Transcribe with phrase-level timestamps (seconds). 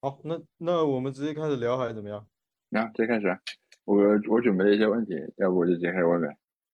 [0.00, 2.24] 好，那那我们直接开始聊还是怎么样
[2.68, 3.38] 那直接开始啊，
[3.84, 3.96] 我
[4.30, 6.28] 我准备了一些问题，要不我就直接开始问呗。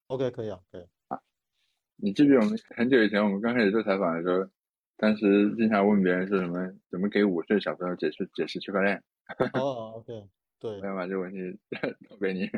[0.08, 1.18] ？OK，可以啊，可以啊。
[1.96, 4.50] 你记不记得我们很久以前我们刚开始做采访的时候，
[4.96, 9.02] 当时经常问别人说什么怎么给五岁小朋友解释解释区块链？
[9.54, 10.28] 哦，OK，
[10.60, 11.38] 对我，要把这个问题
[12.10, 12.50] 投给你，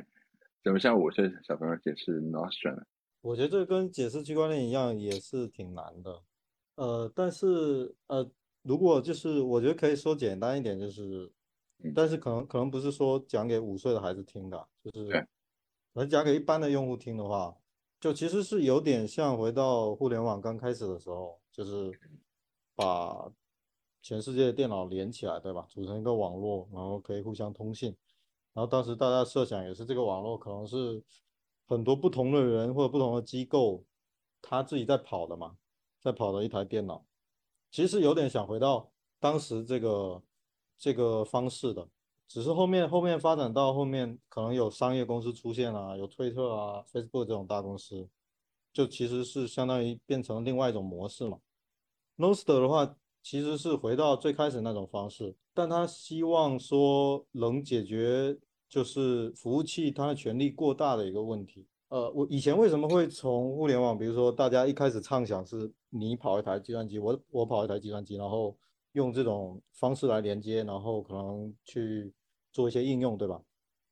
[0.64, 2.82] 怎么向五岁小朋友解释 Nostrum 呢？
[3.20, 6.22] 我觉得这跟解释区块链一样，也是挺难的。
[6.76, 8.28] 呃，但是呃，
[8.66, 11.32] 如果就是我觉得可以说简单一点，就是，
[11.84, 15.29] 嗯但是可能可能不是说讲给五岁的孩子听的，就是
[15.93, 17.57] 能讲给一般的用户听的话，
[18.00, 21.90] 就其实是有点像回到互联网刚开始的时候，就是
[22.74, 23.30] 把
[24.02, 25.66] 全世界的电脑连起来，对吧？
[25.68, 27.96] 组成一个网络，然后可以互相通信。
[28.52, 31.02] 然后当时大家设想也是这个网络可能是
[31.66, 33.84] 很多不同的人或者不同的机构，
[34.41, 35.56] 他自己在跑的嘛，
[36.00, 37.05] 在跑的一台电脑，
[37.70, 40.22] 其实有点想回到当时这个
[40.78, 41.88] 这个方式的，
[42.27, 48.08] 只是后面后面发展到后面可能有商业公司出现啊，有推特啊、Facebook 这种大公司，
[48.72, 51.38] 就其实是相当于变成另外一种模式嘛。
[52.16, 58.38] Nostr 的话，其实是回到最开始那种方式，但他希望说能解决
[58.69, 61.66] 就是服务器它的权力过大的一个问题。
[61.88, 68.56] 呃，我以前为什么会从互联网，比如说大家一开始畅想是你跑一台计算机，我我跑一台计算机，然后
[68.92, 72.12] 用这种方式来连接，然后可能去
[72.52, 73.40] 做一些应用，对吧？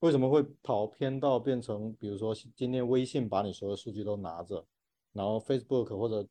[0.00, 4.66] 为什么会跑偏到变成，比如说今天微信把你所有数据都拿着，
[5.12, 6.26] 然后 Facebook 或者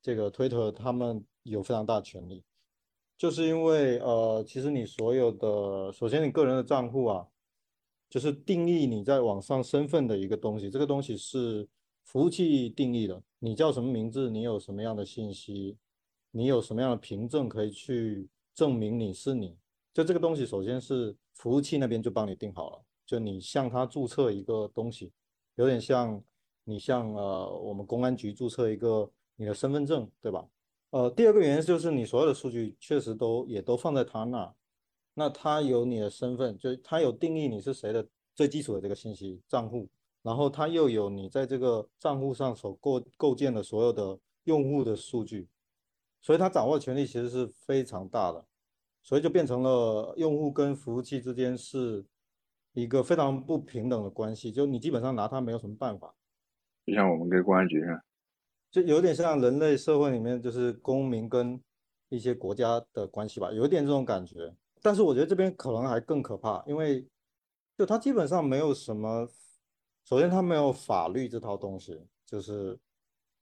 [0.00, 2.42] 这个 Twitter 他们有非常大的权利，
[3.18, 7.28] 就是因为呃，其实你所有的，首先你个人的账户啊，
[8.08, 11.68] 就是定义你在网上身份的一个东西，这个东西是
[12.04, 15.76] 服务器定义的，你叫什么名字，你有什么样的信息，
[16.30, 19.56] 你有什么样的凭证可以去证明你是你，
[19.92, 25.12] 就这个东西首先是服务器那边就帮你定好了，就你向他注册一个东西，
[25.56, 26.22] 有点像
[26.64, 30.46] 你向呃我们公安局注册一个你的身份证，对吧？
[30.90, 34.54] 呃，第二个原因就是你所有的数据确实都也都放在他那，
[35.18, 39.88] 那他有你的身份，就他有定义你是谁的最基础的这个信息账户，
[40.20, 45.48] 然后他又有你在这个账户上所构构建的所有的用户的数据，
[46.20, 48.44] 所以他掌握的权力其实是非常大的，
[49.02, 52.04] 所以就变成了用户跟服务器之间是
[52.74, 56.14] 一个非常不平等的关系，就你基本上拿他没有什么办法。
[56.84, 57.98] 就像我们跟公安局上，
[58.70, 61.58] 就有点像人类社会里面就是公民跟
[62.10, 64.54] 一些国家的关系吧，有一点这种感觉。
[64.82, 67.06] 但是我觉得这边可能还更可怕，因为
[67.76, 69.28] 就它基本上没有什么，
[70.04, 72.78] 首先它没有法律这套东西，就是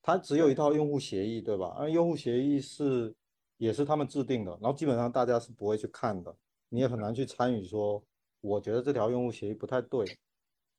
[0.02, 1.74] 它只有一套用户协议，对吧？
[1.78, 3.14] 而用户协议是
[3.58, 6.34] 也是他们制定的，然后基本上大家是不会去看的，
[6.70, 8.02] 你也很难去参与说，
[8.40, 10.04] 我觉得这条用户协议不太对，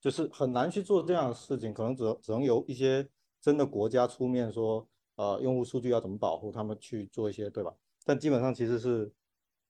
[0.02, 3.08] 就是很难去做这样的事情，可能只只能由一些
[3.40, 7.74] 真的国家出面说，呃，用户数据要怎么保护，他们去做一些，对吧？
[8.04, 9.12] 但基本上其实是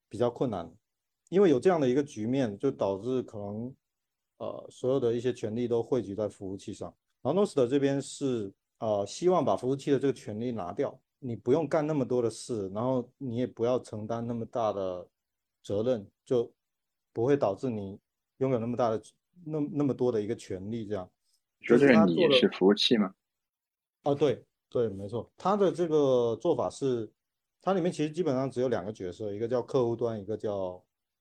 [0.08, 0.70] 比较困难，
[1.28, 3.74] 因为有这样的一个局面，就导致可能
[4.38, 6.94] 呃所有的一些权利都汇聚在服务器上。
[7.22, 15.06] 然后 Nostr 这边是呃希望把服务器的这个权利拿掉，你不用干那么多的事，然后你也不要承担那么大的
[15.62, 16.52] 责任，就
[17.12, 17.98] 不会导致你
[18.38, 19.02] 拥有那么大的
[19.44, 21.10] 那那么多的一个权利，这样。
[21.62, 23.12] 说这个就是他做的你是服务器吗？
[24.04, 27.10] 哦，对对，没错，他的这个做法是，
[27.66, 30.80] 它里面其实基本上只有两个角色，一个叫客户端，一个叫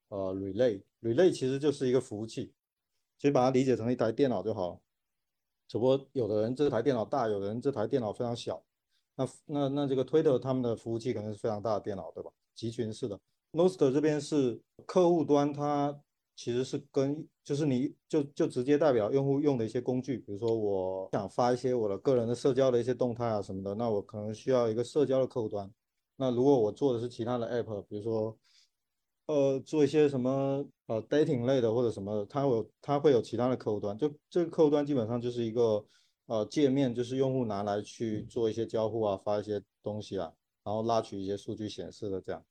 [0.09, 0.79] 呃 relay。
[1.01, 2.53] relay 其实就是一个服务器，
[3.17, 4.79] 其实把它理解成一台电脑就好了。
[5.67, 8.63] 只不过有的人这台电脑大，有的人这台电脑非常小。
[9.15, 12.29] 那那那这个 Twitter 他们的服务器可能是非常大的电脑，对吧？
[12.53, 13.19] 集群式的。
[13.53, 15.99] Nostr 这边是客户端，它
[16.35, 25.67] 其实是跟就是你就就直接代表用户用的一些工具，比如说我想发一些我的个人的社交的一些动态啊什么的，那我可能需要一个社交的客户端。
[26.17, 28.37] 那如果我做的是其他的 app，比如说
[29.27, 35.85] 呃做一些什么呃 dating 类的或者什么，它有它会有其他的客户端，就这个客户端基本上就是一个
[36.27, 40.31] 呃界面，就是用户拿来去做一些交互啊，发一些东西啊，
[40.63, 42.43] 然后拉取一些数据显示的这样。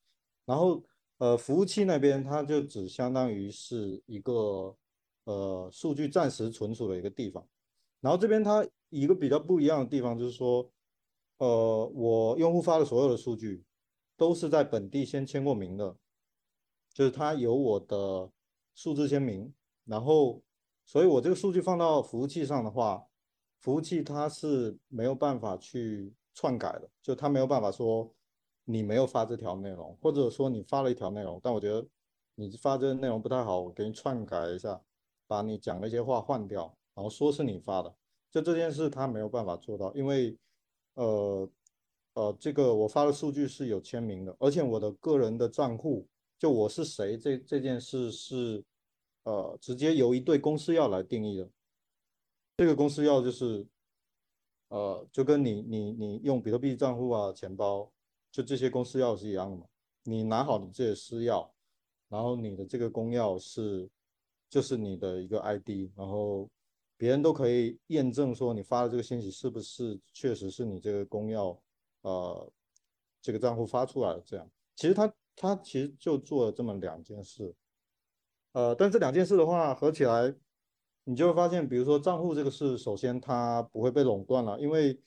[0.45, 0.83] 然后
[1.17, 4.75] 呃，服务器那边它就只相当于是一个
[5.23, 7.47] 呃数据暂时存储的一个地方。
[8.01, 10.69] 然后这边它一个比较不一样的地方就是说，
[11.39, 13.63] 呃，我用户发的所有的数据
[14.17, 15.95] 都是在本地先签过名的，
[16.93, 18.31] 就是它有我的
[18.73, 19.53] 数字签名，
[19.85, 20.41] 然后
[20.85, 23.05] 所以我这个数据放到服务器上的话，
[23.59, 28.11] 服务器它是没有办法去篡改的，就它没有办法说。
[28.67, 31.87] 你没有发这条内容，或者说你发了一条内容，但我觉得
[32.33, 34.81] 你发这个内容不太好，我给你篡改一下，
[35.27, 37.95] 把你讲那些话换掉，然后说是你发的。
[38.31, 40.35] 就这件事它没有办法做到，因为
[40.95, 41.47] 呃
[42.15, 46.05] 呃，这个我发的数据是有签名的，而且我的个人的账户，
[46.39, 48.63] 就我是谁这这件事是
[49.23, 51.49] 呃直接由一对公司要来定义的。
[52.57, 53.65] 这个公司要就是
[54.69, 57.91] 呃就跟你你你用比特币账户啊钱包，
[58.31, 59.65] 就这些公司要是一样的嘛。
[60.03, 61.47] 你拿好你自己的私钥，
[62.09, 63.89] 然后你的这个公钥是
[64.49, 66.49] 就是你的一个 ID，然后。
[66.97, 71.53] 别人都可以验证说你发的这个信息是不是确实是你这个公钥，
[72.05, 72.51] 呃，
[73.19, 74.21] 这个账户发出来了。
[74.23, 77.53] 这样，其实他他其实就做了这么两件事，
[78.51, 80.33] 呃，但这两件事的话合起来，
[81.03, 85.01] 你就会发现，比如说账户这个事，首先它不会被垄断了，因为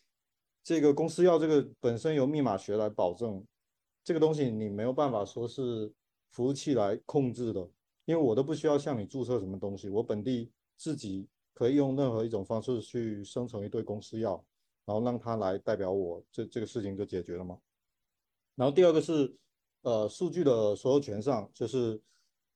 [0.64, 3.46] 这个公司要这个本身由密码学来保证，
[4.02, 5.92] 这个东西你没有办法说是
[6.32, 7.60] 服务器来控制的，
[8.06, 11.28] 因为我都不需要向你注册什么东西，我本地自己。
[11.54, 14.40] 可以用任何一种方式去生成一对公司钥，
[14.88, 17.58] 然后让它来代表我，这这个事情就解决了吗？
[18.54, 19.36] 然后第二个是，
[19.82, 22.00] 呃，数据的所有权上，就是，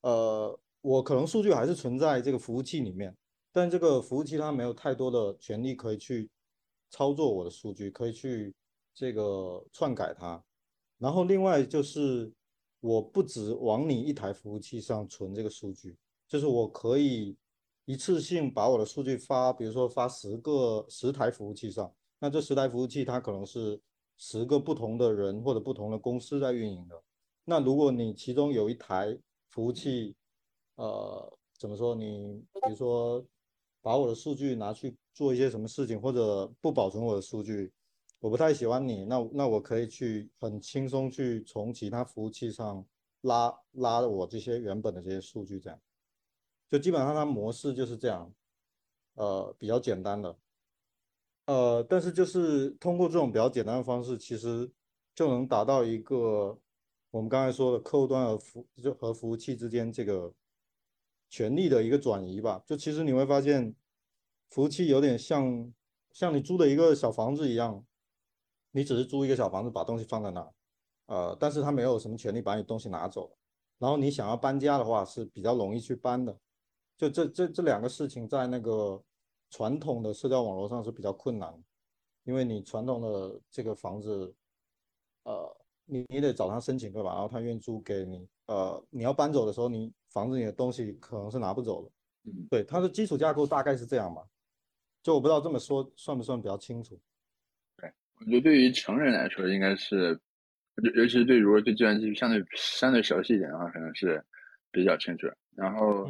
[0.01, 3.15] 呃，我可能数据还是存在这个服务器里面，
[3.53, 6.31] 但这个服务器它没有太多的权利可以去
[6.89, 8.55] 操作我的数据，可以去
[8.95, 10.43] 这个篡改它。
[10.97, 12.33] 然后另外就是，
[12.81, 17.37] 我不止往你一台服务器上存这个数据，就是我可以。
[17.85, 21.93] 一次性把我的数据发，比如说发十个十台服务器上，
[22.23, 23.81] 那这十台服务器它可能是
[24.17, 27.03] 十个不同的人或者不同的公司在运营的。
[27.45, 29.19] 那如果你其中有一台
[29.51, 30.15] 服务器，
[30.77, 31.97] 呃，怎么说？
[31.97, 33.27] 你比如说
[33.81, 37.73] 把我的数据拿去做一些什么事情，或者不保存我的数据，
[38.21, 42.87] 我不太喜欢你，那那我可以去很轻松去从其他服务器上
[43.23, 45.77] 拉拉我这些原本的这些数据，这样。
[46.71, 48.33] 就基本上它模式就是这样，
[49.15, 50.39] 呃，比较简单的，
[51.47, 54.71] 呃，但是就是通过这种比较简单的方式，其实
[55.15, 56.59] 就能达到一个
[57.11, 60.33] 我们刚才说的客户端和服就和服务器之间这个
[61.29, 62.63] 权利的一个转移吧。
[62.67, 63.75] 就其实你会发现，
[64.51, 65.73] 服务器有点像
[66.13, 67.85] 像你租的一个小房子一样，
[68.71, 70.53] 你只是租一个小房子，把东西放在那儿，
[71.07, 73.37] 呃，但是它没有什么权利把你东西拿走。
[73.79, 76.39] 然后你想要搬家的话是比较容易去搬的。
[76.97, 79.03] 就这这这两个事情，在那个
[79.53, 81.55] 传统的社交网络上是比较困难，
[82.25, 84.35] 因为你传统的这个房子，
[85.25, 87.13] 呃，你你得找他申请对吧？
[87.13, 91.91] 然后他愿意租给你，呃，你要搬走的时候，你房子里的东西可能是拿不走的。
[92.25, 94.23] 嗯，对，它的基础架构大概是这样吧。
[95.03, 96.99] 就我不知道这么说算不算比较清楚。
[97.77, 100.19] 对，我觉得对于成人来说，应该是，
[100.77, 104.25] 尤尤其是对如果对计算机相对相对熟悉一点的话，可能是
[104.71, 105.27] 比较清楚。
[105.55, 106.09] 然后，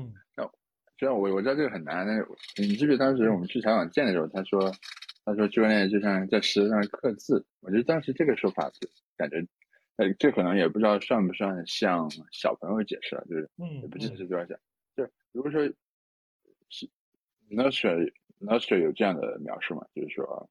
[1.03, 2.25] 虽然我我知道这个很难，但是
[2.59, 4.71] 你记不记得当时我们去采访建的时候，他说，
[5.25, 7.45] 他说区块链就像在石头上刻字。
[7.59, 9.45] 我觉得当时这个说法就感觉，
[9.97, 13.51] 呃，这可能也不知道算不算向小朋友解释了，就是
[13.81, 14.57] 也不记得是多少讲。
[14.95, 15.61] 就如果说，
[16.69, 16.87] 是
[17.57, 19.85] o s t r 有这样的描述嘛？
[19.97, 20.49] 就是说，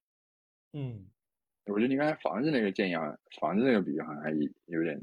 [0.74, 1.06] 嗯，
[1.64, 5.02] 我觉得你刚才房子那个建议啊，房子那个比喻好像还有点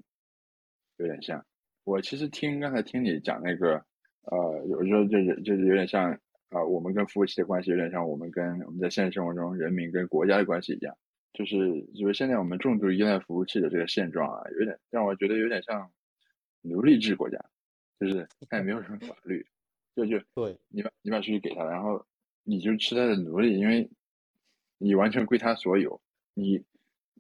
[0.99, 1.43] 有点像。
[1.85, 3.83] 我其实听刚才听你讲那个。
[4.23, 6.13] 呃，有时候就是就是有点像
[6.51, 10.95] 啊，我们跟服务器的关系有点像我们跟我们在现实生活中人民跟国家的关系一样，
[11.33, 11.57] 就是
[11.95, 15.91] 就是现在我们重度依赖服务器的这个现状啊，有点让我觉得有点像
[16.63, 17.39] 奴隶制国家，
[18.01, 19.47] 就是 他也没有什么法律，
[19.95, 22.05] 就就 对，你把你把数据给他，然后
[22.45, 23.91] 你就吃他的奴隶，因为
[24.79, 26.01] 你完全归他所有，
[26.35, 26.63] 你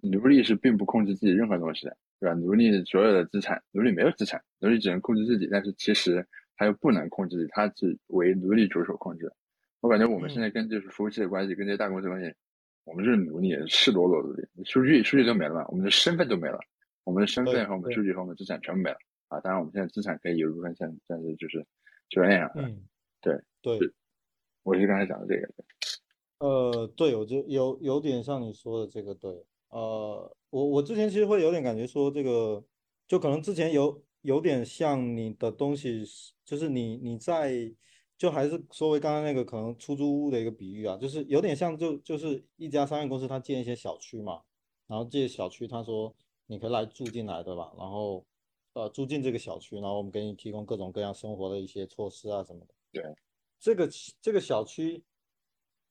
[0.02, 2.34] 奴隶是并不控制自己任何东西的，对吧？
[2.34, 6.26] 奴隶所有的资产，奴隶没有资产，奴隶只能控制自己，但是其实。
[6.58, 9.32] 他又不能控制，他只为奴隶主所控制。
[9.80, 12.34] 我感觉我们现在跟就是服务器的关系，跟这些大公司关系，
[12.82, 14.44] 我们就是奴隶，赤裸裸奴隶。
[14.64, 16.58] 数据数据都没了，我们的身份都没了，
[17.04, 18.96] 我们的身份和我们数据和我们的资产全部没了
[19.28, 19.40] 啊！
[19.40, 21.64] 当然，我们现在资产可以有一部分现在是就是
[22.08, 22.62] 区块链上的。
[22.62, 22.82] 嗯，
[23.20, 23.78] 对对，
[24.64, 25.48] 我是刚才讲的这个。
[26.40, 29.30] 呃，对，我就有有点像你说的这个，对，
[29.68, 32.64] 呃，我我之前其实会有点感觉说这个，
[33.06, 34.02] 就可能之前有。
[34.22, 36.04] 有点像你的东西，
[36.44, 37.72] 就是你你在
[38.16, 44.42] 就还是说回刚刚那个可能出租屋的一个比喻啊，就是有点像就就是一家商业公司，他建一些小区嘛，
[44.88, 46.12] 然后这些小区他说
[46.46, 47.72] 你可以来住进来，对吧？
[47.78, 48.26] 然后
[48.72, 52.74] 呃住进这个小区，然后我们给你提供各种各样生活的一些措施啊什么的。
[52.90, 53.02] 对，
[53.60, 53.88] 这个
[54.20, 55.04] 这个小区，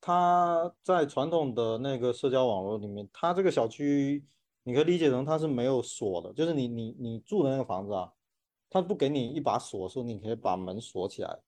[0.01, 4.25] 它在传统的那个社交网络里面，它这个小区
[4.63, 8.11] 你可以理解成它是没有锁的，就是你你你住的那个房子啊。
[8.69, 11.39] 他不给你一把锁，说你可以把门锁起来，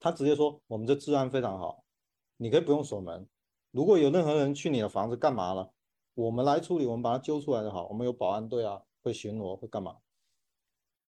[0.00, 1.84] 他直接说我们这治安非常好，
[2.36, 3.28] 你可以不用锁门。
[3.70, 5.72] 如果有任何人去你的房子干嘛了，
[6.14, 7.86] 我们来处理，我们把他揪出来就好。
[7.88, 9.98] 我们有保安队啊，会巡逻，会干嘛？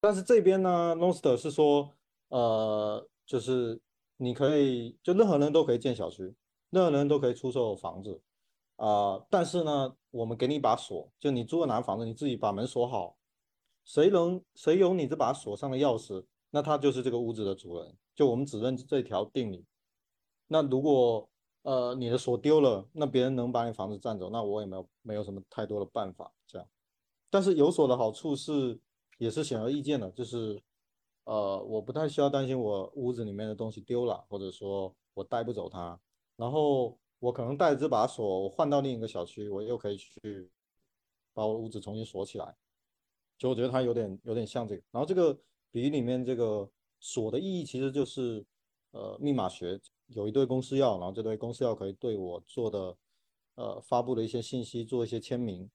[0.00, 1.92] 但是这边呢，Noster 是说，
[2.28, 3.80] 呃，就是
[4.16, 6.34] 你可以，就任何人都可以建小区，
[6.70, 8.22] 任何人都可以出售房子，
[8.76, 13.17] 啊，但是呢，我们给你一把锁，就你租了哪个房子，你自己把门锁好，
[13.88, 19.64] 谁能谁有你这把锁上的钥匙，那他就是这个屋子的主人，就我们只认这条定理。
[20.46, 21.28] 那如果
[21.62, 26.68] 呃你的锁丢了，那别人能把你房子占走，那我也没有没有什么太多的办法这样。
[27.30, 28.78] 但是有锁的好处是。
[29.18, 30.62] 也是显而易见的，就是，
[31.24, 35.98] 呃，我不太需要担心我屋子里面的东西丢了，或者说我带不走它。
[36.36, 40.48] 然后我可能带着这把锁，我换到另一个小区，我又可以去
[41.34, 42.54] 把我屋子重新锁起来。
[43.38, 44.82] 就我觉得它有点有点像这个。
[44.90, 45.32] 然后这个
[45.70, 46.68] 比喻里面这个
[47.00, 48.44] 锁的意义其实就是，
[48.90, 52.96] 呃，密码学有一堆公司钥，然后这堆公司钥可以对我做的，
[53.54, 55.70] 呃，发布的一些信息做一些签名。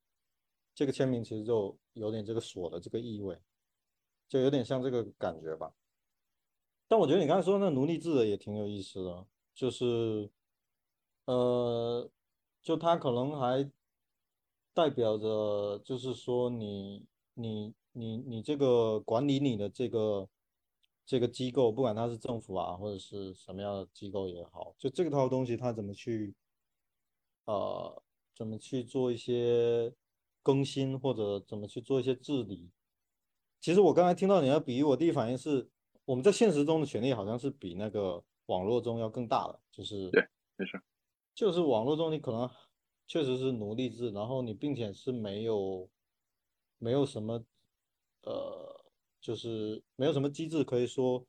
[0.76, 3.40] 这个签名其实就有点这个锁的这个意味，
[4.28, 5.72] 就有点像这个感觉吧。
[6.88, 10.30] 但我觉得你刚才说那奴隶制的也挺有意思的，就是，
[11.26, 12.10] 呃，
[12.62, 13.72] 就它可能还
[14.74, 20.30] 代表着，就是说你你你你这个管理你的这个
[21.06, 26.34] 这个机构，不管它是政府啊或者是什么样的机构也好，就这个套东西它怎么去，
[27.46, 28.04] 呃，
[28.36, 29.94] 怎么去做一些。
[30.46, 32.70] 更新或者怎么去做一些治理？
[33.62, 35.70] 其实我刚才听到你的比喻，我第一反应是，
[36.04, 40.22] 我们在现实中的权利好像是比那个网络中要更大的，就是对，
[40.58, 40.78] 没错，
[41.34, 42.50] 就是网络中你可能
[43.08, 45.90] 确实是奴隶制，然后你并且是没有
[46.84, 47.42] 没有什么
[48.24, 48.86] 呃，
[49.22, 51.26] 就是没有什么机制可以说，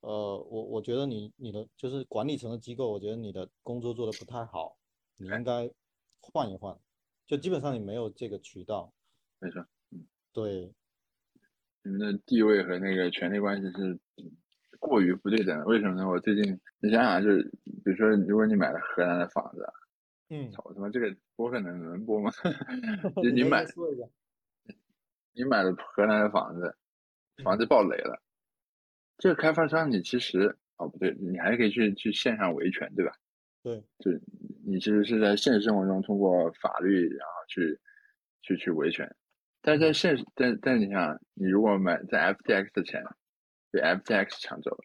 [0.00, 4.76] 呃，我我觉得你你的就是管理层的机构，我觉得你的工作做的不太好，
[5.16, 5.70] 你应该
[6.20, 6.78] 换一换。
[7.26, 8.92] 就基本上你没有这个渠道，
[9.38, 10.74] 没错，嗯，对，
[11.82, 13.98] 你们的地位和那个权力关系是
[14.78, 15.64] 过于不对等的。
[15.64, 16.06] 为什么呢？
[16.06, 19.64] 我最近你想想，就是比如说，如果你买了荷兰的房子，
[20.28, 22.30] 嗯，操他妈这个播客能能播吗？
[23.22, 23.64] 就你买，
[25.40, 26.76] 你买了河南的房子，
[27.42, 28.20] 房子爆雷了，
[29.16, 33.12] 这个开发商你其实哦不对，你还可以去去线上维权，对吧？
[33.62, 34.10] 对，就
[34.66, 37.78] 你其实是在现实生活中通过法律，然后去
[38.42, 39.10] 去去维权，
[39.62, 43.02] 但是在现实，但但你想，你如果买在 FTX 的钱
[43.70, 44.84] 被 FTX 抢走了，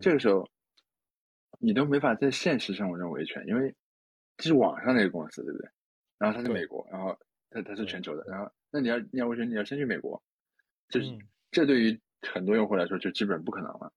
[0.00, 0.48] 这个时候
[1.58, 3.74] 你都没法在现实生活中维权，因为
[4.38, 5.68] 这是网上那个公司，对不对？
[6.18, 7.18] 然后它是美国，然后
[7.50, 10.22] 它它是全球的，然后那你要你要我觉得，你要先去美国，
[10.88, 11.06] 就是
[11.50, 13.92] 这对于很多用户来说就基本不可能了。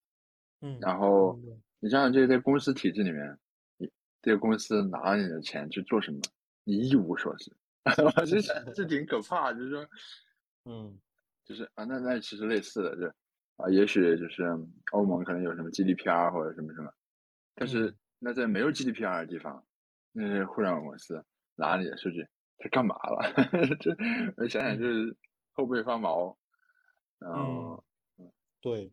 [0.61, 1.39] 嗯，然后
[1.79, 3.37] 你想想，这在公司体制里面。
[3.77, 3.89] 你
[4.21, 6.19] 这个公司拿了你的钱去做什么？
[6.63, 7.51] 你一无所知，
[8.29, 9.51] 这这挺可怕。
[9.51, 9.87] 就是说，
[10.65, 10.99] 嗯，
[11.43, 13.07] 就是啊，那那其实类似的，就
[13.57, 14.43] 啊，也许就是
[14.91, 16.93] 欧盟可能有什么 GDPR 或者什么什么，
[17.55, 19.65] 但是那在没有 GDPR 的地方，
[20.11, 21.25] 那些互联网公司
[21.55, 22.27] 拿你的数据，
[22.62, 23.22] 他干嘛了？
[23.82, 23.91] 这
[24.38, 25.18] 我想想就是
[25.53, 26.38] 后背发毛。
[27.20, 27.82] 嗯，
[28.62, 28.91] 对。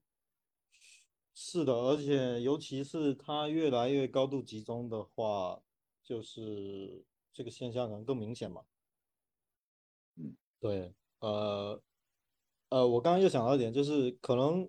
[1.41, 5.63] 是的，而且尤其是它越来越高度集中的话，
[6.03, 8.63] 就是这个现象可能更明显嘛。
[10.17, 11.81] 嗯，对，呃，
[12.71, 14.69] 呃，我刚刚又想到一点，就是可能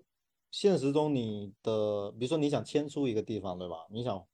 [0.52, 3.88] 现实中你的，比如说你想迁出一个地方，对吧？
[3.90, 4.24] 你想，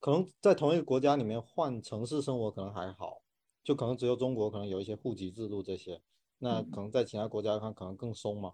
[0.00, 3.22] 可能在同一个国家里面换城市生活可能还好，
[3.64, 6.00] 就可能只有中国可能有一些户籍制度这些，
[6.38, 8.52] 那可能在其他国家看可能更松嘛。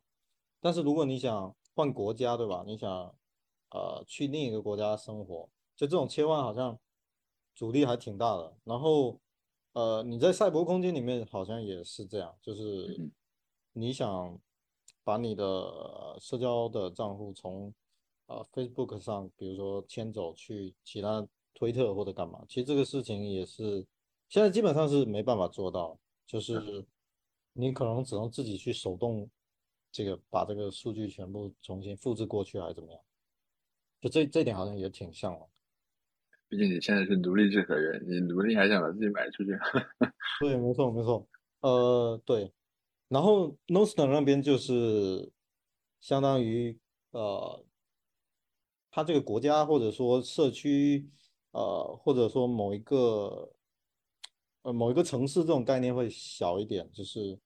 [0.60, 2.62] 但是如果你想，换国家对吧？
[2.66, 2.88] 你想，
[3.70, 6.78] 呃，去另一个国家生活，就这种切换好像
[7.54, 8.56] 阻力还挺大的。
[8.64, 9.18] 然后，
[9.72, 13.10] 呃，你在赛博空间里面好像也是这样，就是
[13.72, 14.38] 你想
[15.02, 17.72] 把你的社交的账户从
[18.26, 23.86] 呃 Facebook 上，比如说迁走去其他推特或者干嘛，其实这个事情也是
[24.30, 26.86] 现在基本上是没办法做到，就是
[27.52, 29.28] 你可能只能自己去手动。
[29.92, 33.00] 这个把这个数据全部重新复制过去还是怎么样？
[34.00, 35.48] 就这这点好像也挺像了。
[36.48, 39.50] 毕竟你现在是奴隶制合约，你奴隶还想把自己买出去？
[40.38, 41.26] 对，没错没错。
[41.62, 42.52] 呃，对。
[43.08, 45.32] 然后 Nostr 那边就是
[46.00, 46.78] 相当于
[47.10, 47.64] 呃，
[48.92, 51.10] 他这个国家或者说社区
[51.50, 53.52] 呃，或者说某一个
[54.62, 57.38] 呃某一个城市这种概念会小一点，就是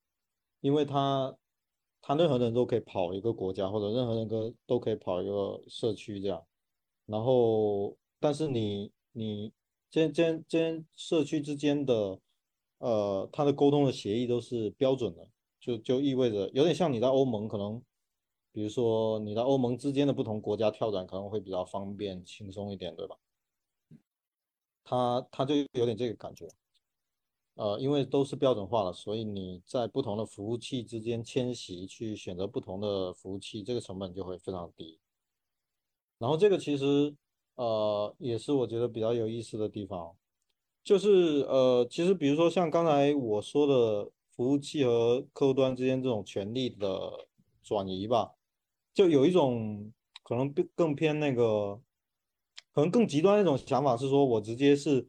[0.61, 1.37] 因为它。
[2.07, 6.45] 他任何人都可以跑一个国家，或者任何人都都可以跑一个社区这样。
[7.07, 9.55] 然后，但是你你
[9.91, 12.21] 这这这社区之间的
[12.77, 15.27] 呃，它的沟通的协议都是标准的，
[15.59, 17.83] 就就意味着有点像你在欧盟可能，
[18.53, 23.17] 比如说你在欧盟之间的不同国家跳转可能会比较方便轻松一点，对吧？
[24.85, 26.47] 他他就有点这个感觉。
[27.57, 34.99] 呃，因为都是标准化了，所以你在不同的服务器之间迁徙，去选择不同的服务器，这个成本就会非常低。
[36.19, 37.15] 然后这个其实
[37.55, 40.17] 呃也是我觉得比较有意思的地方，
[40.83, 47.29] 就是呃其实比如说像刚才我说的服务器和客户端之间这种权利的
[47.63, 48.35] 转移吧，
[48.93, 49.93] 就有一种
[50.25, 51.81] 可能更偏那个，
[52.73, 55.09] 可能更极端一种想法是说我直接是。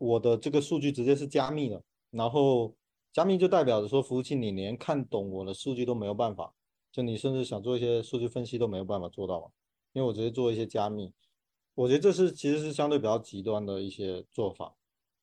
[0.00, 2.74] 我的这个数据直接是加密的，然后
[3.12, 6.54] 加密就代表着说服务器你连看懂我的数据都没有办法，
[6.90, 9.52] 就你甚至想做一些数据分析都没有办法做到，
[9.92, 11.12] 因为我直接做一些加密，
[11.74, 14.74] 我觉得这是其实是相对比较极端的一些做法。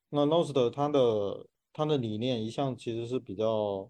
[0.09, 3.89] 那 n o s t 它的它的理念一向其实是比较，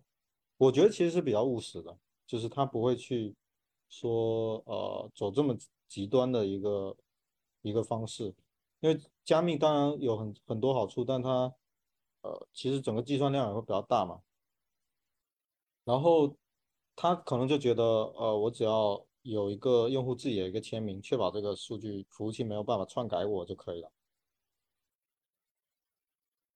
[0.57, 3.35] 我觉得其实是比较务实的，就是它不会去
[3.89, 5.53] 说呃走这么
[5.89, 6.95] 极端的一个
[7.61, 8.33] 一个方式。
[8.79, 11.53] 因为加密当然有很很多好处，但它
[12.21, 14.21] 呃其实整个计算量也会比较大嘛。
[15.83, 16.35] 然后
[16.95, 23.91] 他可能就觉得呃我只要有一个用户自己的一个签名，确保这个数据服务器没有办法篡改我就可以了，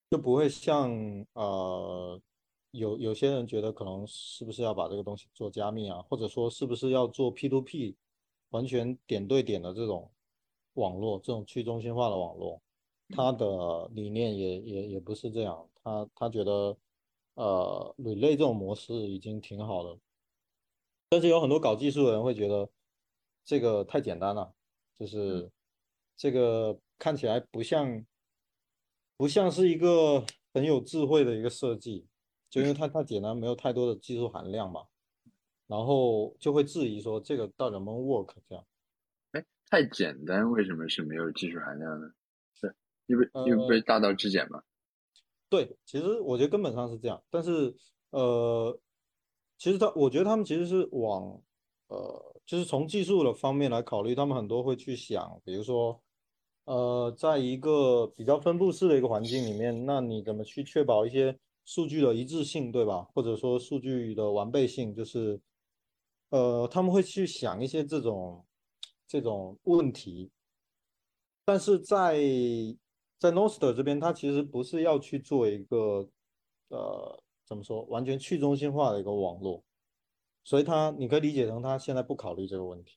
[0.09, 0.91] 就不会像
[1.33, 2.21] 呃
[2.71, 7.95] 有有些人觉得可能是不是要把这个东西做加密啊，或者说是不是要做 P to P
[8.49, 10.11] 完全点对点的这种。
[10.73, 12.61] 网络这种去中心化的网络，
[13.09, 15.67] 它的理念也也也不是这样。
[15.83, 16.77] 他他觉得，
[17.33, 19.97] 呃，relay 这种模式已经挺好的，
[21.09, 22.69] 但是有很多搞技术的人会觉得
[23.43, 24.53] 这个太简单了，
[24.99, 25.51] 就是
[26.15, 28.05] 这个看起来不像
[29.17, 32.05] 不像是一个很有智慧的一个设计，
[32.49, 34.85] 就因为它太简单，没有太多的技术含量嘛，
[35.65, 38.63] 然后就会质疑说这个到底能不能 work 这样。
[39.71, 42.11] 太简单，为什么是没有技术含量呢？
[42.53, 42.75] 是
[43.07, 44.61] 因为因为被大道至简嘛？
[45.49, 47.23] 对，其实我觉得根本上是这样。
[47.29, 47.73] 但是
[48.09, 48.77] 呃，
[49.57, 51.41] 其实他我觉得他们其实是往
[51.87, 55.97] 呃，就是从技术的方面来考虑，他们很多会去想，比如说
[56.65, 63.07] 呃，在一个比较分布式的一个环境里面，那你怎么去确保一些数据的一致性，对吧？
[63.13, 65.39] 或者说数据的完备性，就是
[66.29, 68.45] 呃，他们会去想一些这种。
[69.11, 70.31] 这种问题，
[71.43, 72.15] 但是在
[73.19, 76.07] 在 Nostr 这边，它其实不是要去做一个
[76.69, 79.61] 呃怎么说完全去中心化的一个网络，
[80.45, 82.95] 所以它你可以理解成它现在不考虑这个问题。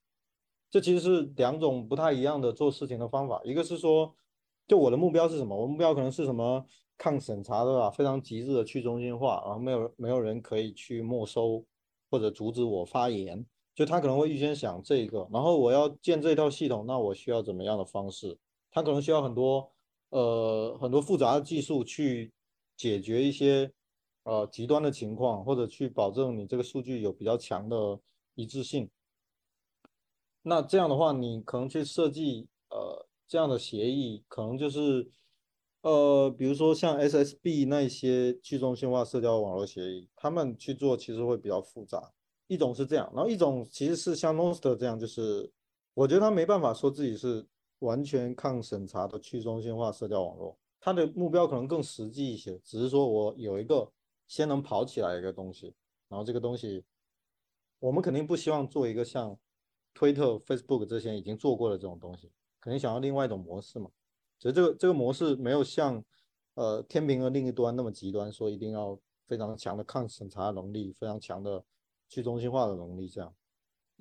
[0.70, 3.40] 这其实是两种不太一样的做事情的方法。
[3.42, 4.14] 一个是说，
[4.68, 5.61] 就我的目标是什么？
[5.61, 6.64] 我目标可能是什么
[6.96, 11.64] 抗审查的吧，非常极致的去中心化，然后没有没有人可以去没收
[12.09, 13.44] 或者阻止我发言。
[13.74, 18.38] 就他可能会预先想这个，然后我要建这套系统，那我需要怎么样的方式？
[18.70, 19.72] 他可能需要很多
[20.10, 22.32] 呃很多复杂的技术去
[22.76, 23.72] 解决一些
[24.22, 27.98] 呃极端的情况，或者去保证你这个数据有比较强的
[28.34, 28.88] 一致性。
[30.42, 35.10] 那这样的话，你可能去设计呃这样的协议，可能就是
[35.82, 42.12] 呃比如说像 SSB 那些去中心化社交网络协议，他们去做其实会比较复杂。
[42.46, 45.50] 一种是这样，然后一种其实是像 Monster 这样，就是
[45.94, 47.46] 我觉得他没办法说自己是
[47.78, 53.90] 完全抗审查的去中心化社交网络，他的目标可能更实际一些，只是说我有一个
[54.26, 55.74] 先能跑起来一个东西，
[56.09, 56.85] 然后这个东西
[57.78, 59.37] 我们肯定不希望做一个像
[59.94, 62.30] 推特、Facebook 这些已经做过的这种东西，
[62.61, 63.90] 肯定想要另外一种模式嘛。
[64.38, 66.04] 只是这个这个模式没有像
[66.54, 71.64] 呃天平的另一端那么极端，说一定要非常强的抗审查能力，非常强的。
[72.14, 73.35] 去中心化的能力，这样，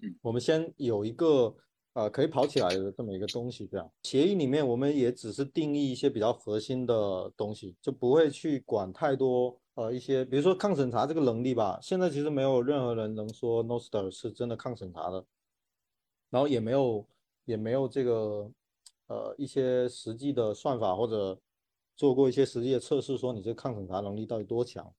[0.04, 1.56] 嗯，我们先有一个
[1.93, 11.80] 呃可以跑起来的这么一个东西，这样协议里面我们也只是定义一些比较核心的东西，就不会去管太多呃一些，比如说抗审查这个能力吧。
[11.82, 15.26] 现在其实没有任何人能说 Noster 是真的抗审查的，
[16.30, 17.08] 然后也没有
[17.45, 18.52] 也没有这个
[19.08, 21.39] 呃一些实际的算法或者
[21.95, 24.93] 做过一些实际的测试，说你这抗审查能力到底多强，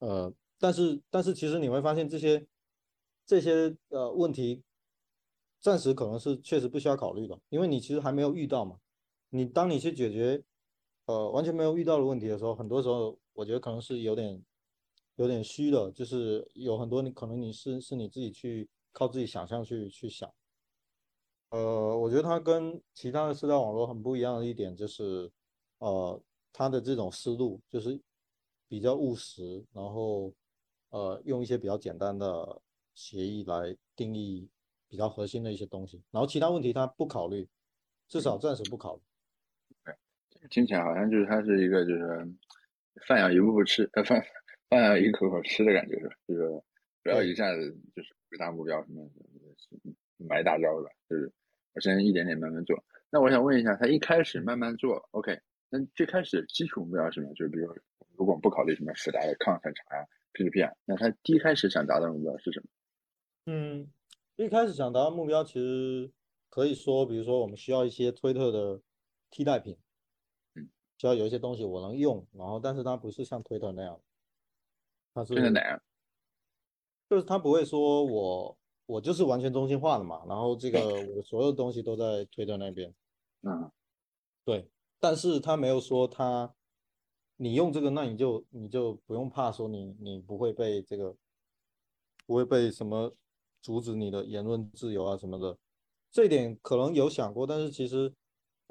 [0.00, 0.30] 呃。
[0.60, 2.46] 但是，但是其实你会发现这些
[3.24, 4.62] 这些呃问题，
[5.58, 8.78] 暂时可能是确实不需要考虑的，因为你其实还没有遇到嘛。
[9.30, 10.44] 你当你去解决
[11.06, 14.44] 呃完全没有遇到的问题的时候，很多时候我觉得可能是有点
[15.16, 20.30] 有点虚的，就是有很多你可能你是是你自己去靠自己想象去去想。
[21.50, 25.30] 呃，我觉得它跟其他的社交网络很不一样的一点就是，
[25.78, 28.00] 呃，它的这种思路就是
[28.68, 30.32] 比较务实，然后
[30.90, 32.60] 呃用一些比较简单的
[32.94, 34.48] 协议来定义
[34.88, 37.48] 比较核心的一些东西，然后其他问题它不考虑，
[38.08, 39.02] 至少暂时不考虑。
[40.48, 42.26] 听起来好像就是它是一个就是
[43.06, 44.22] 饭要一步步吃，呃饭
[44.68, 46.62] 饭要一口口吃的感觉是，就是
[47.02, 49.08] 不要一下子就是个大目标什么
[50.16, 51.30] 埋大招的，就是
[51.74, 52.82] 我先一点点慢慢做。
[53.10, 55.38] 那我想问一下，他一开始慢慢做，OK？
[55.68, 57.34] 那最开始基础目标是什么？
[57.34, 57.66] 就是比如
[58.16, 62.66] 如果我们不考虑什么复杂的抗审查啊、P2P 啊，那他第一开始想达到的目标是什么？
[63.46, 63.92] 嗯，
[64.36, 66.10] 一开始想达到目标其实
[66.48, 68.80] 可以说，比如说我们需要一些推特的
[69.30, 69.76] 替代品。
[70.54, 73.98] 嗯需要有一些东西我能用，然后但是它不是像推特那样，
[75.14, 75.80] 它是哪样？
[77.08, 82.94] 就是它不会说我我就是完全中心化的嘛，然后这个 我的所有东西都在推特那边，
[83.40, 83.72] 嗯，
[84.44, 86.54] 对，但是他没有说他
[87.42, 91.16] 你用这个，那你就你就不用怕说你你不会被这个
[92.26, 93.10] 不会被什么
[93.62, 95.56] 阻止你的言论自由啊什么的，
[96.10, 98.12] 这一点可能有想过，但是其实。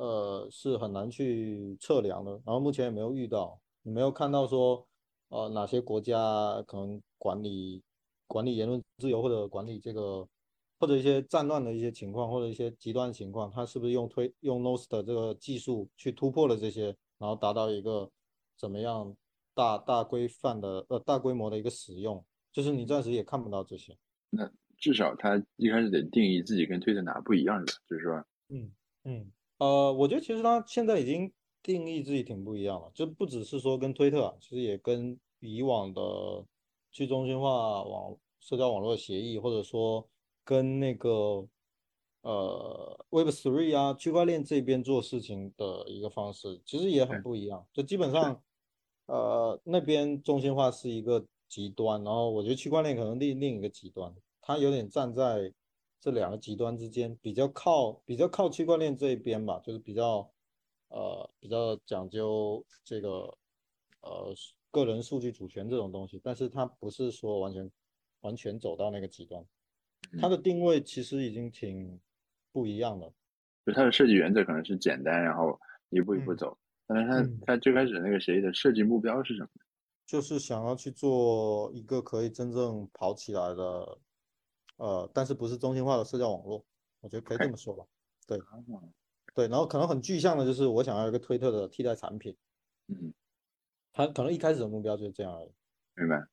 [0.02, 2.32] 呃，是很难去测量的。
[2.46, 4.88] 然后目前也没有遇到，你没有看到说，
[5.28, 7.84] 呃，哪些国家可能管理
[8.26, 10.26] 管理言论自由，或者管理这个，
[10.80, 18.10] 或者一些战乱的一些情况，或者一些极端情况，他是不是用推用 Nost 这个技术去突破了这些，然后达到一个
[18.60, 19.16] 怎么样
[19.56, 22.24] 大大规范的呃大规模的一个使用？
[22.52, 23.98] 就是你暂时也看不到这些。
[24.30, 27.72] 那至少他一开始得定义自己跟推特哪不一样，的？
[27.88, 28.72] 就是说，嗯
[29.06, 29.32] 嗯。
[29.60, 36.02] 呃，我觉得其实他现在已经定义自己挺不一样了，就不只是说跟推特啊，其实也跟以往的
[36.92, 40.08] 去中心化网社交网络协议，或者说
[40.46, 41.46] 跟那个
[42.22, 47.68] 呃 Web Three 啊区块链这边做事情的一个方式，其实也很不一样。
[47.74, 48.42] 就基本上，
[49.10, 55.54] 呃，那边中心化是一个极端，然后我觉得区块链可能另另一个极端，它有点站在。
[56.02, 60.32] 这两个极端之间比较靠比较靠区块链这一边吧，就是比较
[60.88, 63.38] 呃比较讲究这个
[64.00, 64.34] 呃
[64.72, 67.70] 个人数据主权这种东西，但是它不是说完全
[68.22, 69.46] 完全走到那个极端，
[70.22, 72.00] 它的定位其实已经挺
[72.54, 73.12] 不一样了。
[73.66, 76.58] 就它的设计原则可能是简单，然后一步一步走，
[76.90, 79.50] 但是他他最开始那个谁的设计目标是什么？
[80.08, 83.98] 就是想要去做一个可以真正跑起来的。
[84.78, 86.66] 呃，但是不是中心化的社交网络，
[87.02, 87.86] 我觉得可以这么说吧。
[88.26, 88.40] 对，
[89.36, 92.34] 对，然后可能很具象的就是我想要一个推特的替代产品。
[92.88, 93.14] 嗯，
[93.92, 95.52] 他可能一开始的目标就是这样而已。
[95.96, 96.24] 明白。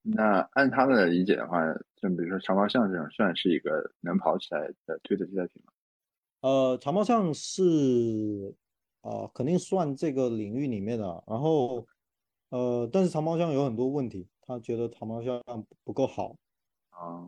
[0.00, 1.60] 那按他的理解的话，
[1.96, 5.72] 就比如说长毛象这种，算是一个能跑起来的推特替代品吗？
[6.40, 8.54] 呃，长毛象是
[9.04, 11.24] 啊，肯定算这个领域里面的。
[11.26, 11.86] 然后
[12.48, 15.42] 呃，但是长毛象有很多问题，他觉得长毛象
[15.84, 16.34] 不够好。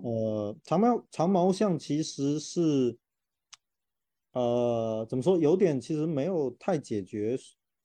[0.02, 2.96] 呃，长毛长毛象其实是，
[4.32, 5.36] 呃，怎么说？
[5.36, 7.36] 有点其实没有太解决，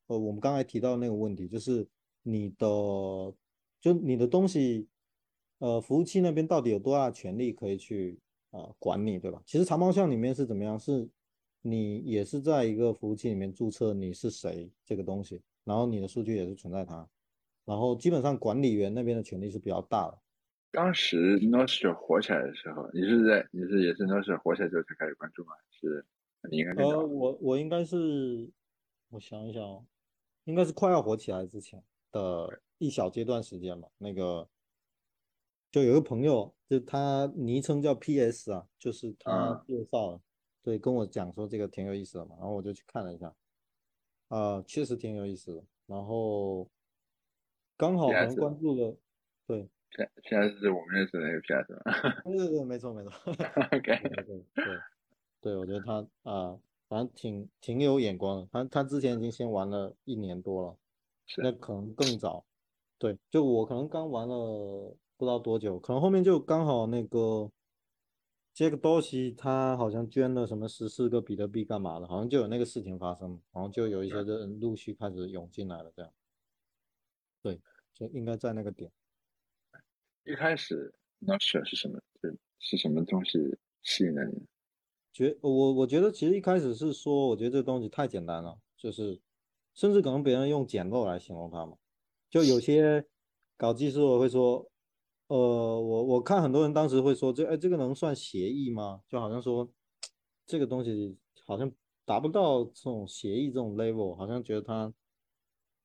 [0.07, 1.85] 呃，我们刚才提到那个问题，就是
[2.23, 2.65] 你的，
[3.81, 4.87] 就你的东西，
[5.57, 8.19] 呃，服务器那边到底有多大权利可以去
[8.51, 9.41] 啊管理，对吧？
[9.45, 10.79] 其实长毛象里面是怎么样？
[10.79, 11.09] 是
[11.61, 17.07] 你也是在一个服务器里面注册你是谁这个东西，然后你的数据也是存在它，
[17.65, 20.17] 然后基本上管理员那边的权利是比较大的。
[20.71, 25.51] 当时 Nostr 火起来的时候，你是在你是也是 Nostr 火起来之后才开始关注吗？
[25.69, 26.05] 是，
[26.49, 28.49] 你应该呃，我我应该是，
[29.09, 29.85] 我想一想哦，
[30.45, 33.87] 应该是快要火起来之前的一小阶段时间吧。
[33.97, 34.47] 那个
[35.71, 40.21] 就有个朋友，就他昵称叫 PS 啊，就是他介绍，
[40.63, 43.33] 对，跟我讲说这个挺有意思的嘛，然后我就去看了一下，
[44.29, 45.63] 啊，确实挺有意思的。
[45.87, 46.69] 然后
[47.77, 48.97] 刚好可能关注了，
[49.47, 49.69] 对。
[49.93, 52.21] 现现在是我们认识的那个 PS 吧？
[52.23, 53.11] 对对对，没错没错。
[53.75, 54.79] OK， 对对
[55.41, 58.47] 对，我觉得他啊，反正挺挺有眼光的。
[58.53, 60.77] 他他之前已经先玩了一年多了，
[61.43, 62.45] 那可能更早。
[62.97, 67.51] 对，就我可能刚玩了不知道多久，可能后面就刚好那个
[68.53, 76.11] 这个东西他好像捐了什么十四个比特币干嘛的，好像就有那个事情发生，然后就有一些人陆续开始涌进来了，这样。
[77.41, 77.59] 对，
[77.93, 78.91] 就应该在那个点。
[80.25, 81.99] 一开始 n o t sure 是什么？
[82.21, 83.39] 是是什么东西
[83.81, 84.45] 吸引了你？
[85.11, 89.19] 觉我我觉得其实一开始是说，我觉得这东西太简单了，就是
[89.73, 91.77] 甚至可能别人用简陋来形容它嘛。
[92.29, 93.05] 就有些
[93.57, 94.70] 搞技术的会说，
[95.31, 99.01] 呃，我我看很多人当时会说，这哎这个能算协议吗？
[99.07, 99.65] 就好像说
[100.45, 101.71] 这个东西好像
[102.03, 104.93] 达不到这种协议这种 level，好像觉得它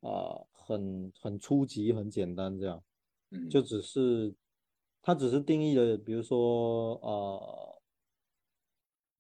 [0.01, 2.83] 啊很很初级很简单这样，
[3.49, 4.35] 就只是
[5.01, 7.81] 它只是定义了，比如说呃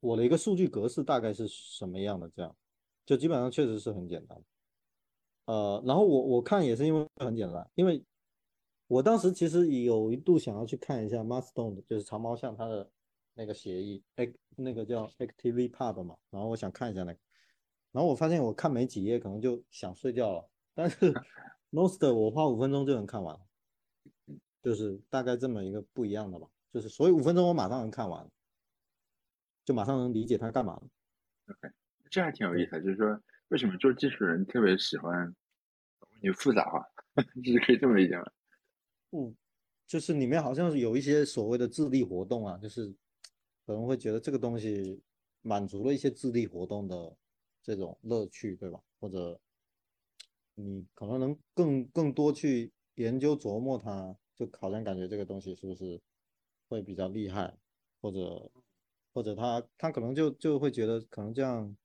[0.00, 2.56] 我的一个数据格式大概是什么样的这样，
[3.04, 4.42] 就基本上确实是很简单。
[5.44, 8.04] 呃，然后我我看也是因为很简单，因为
[8.87, 12.90] 我当时其实有一度想要去看一下 Mastodon 就是长毛象它的
[13.35, 17.18] 那个协议，哎，那个叫 ActivePub 嘛，然后我想看一下那个，
[17.92, 20.96] 然后我发现我看没几页可能就想睡觉了，但是
[21.72, 23.37] Most 我花五分钟就能看完，
[24.62, 28.31] 就是大概这么一个不一样的吧，就是所以五分钟我马上能看完，
[29.64, 30.83] 就马上能理解它干嘛了。
[31.49, 31.75] OK，
[32.11, 33.20] 这还挺有意思，就是说。
[33.51, 35.33] 为什么做技术人特别喜欢
[36.20, 36.85] 你复杂化？
[37.44, 38.25] 就是可以这么理解吗？
[39.16, 39.37] 嗯，
[39.87, 42.88] 就是里面好像有一些所谓的智力活动啊，就是
[43.66, 45.02] 可能会觉得这个东西
[45.42, 47.16] 满足了一些智力活动的
[47.62, 48.81] 这种乐趣，对吧？
[49.00, 49.40] 或者
[50.55, 56.00] 你可能能更更多去研究琢磨它，就好像感觉这个东西是不是
[56.68, 57.57] 会比较厉害，
[58.00, 58.50] 或者
[59.12, 61.76] 或者他他可能就就会觉得可能这样。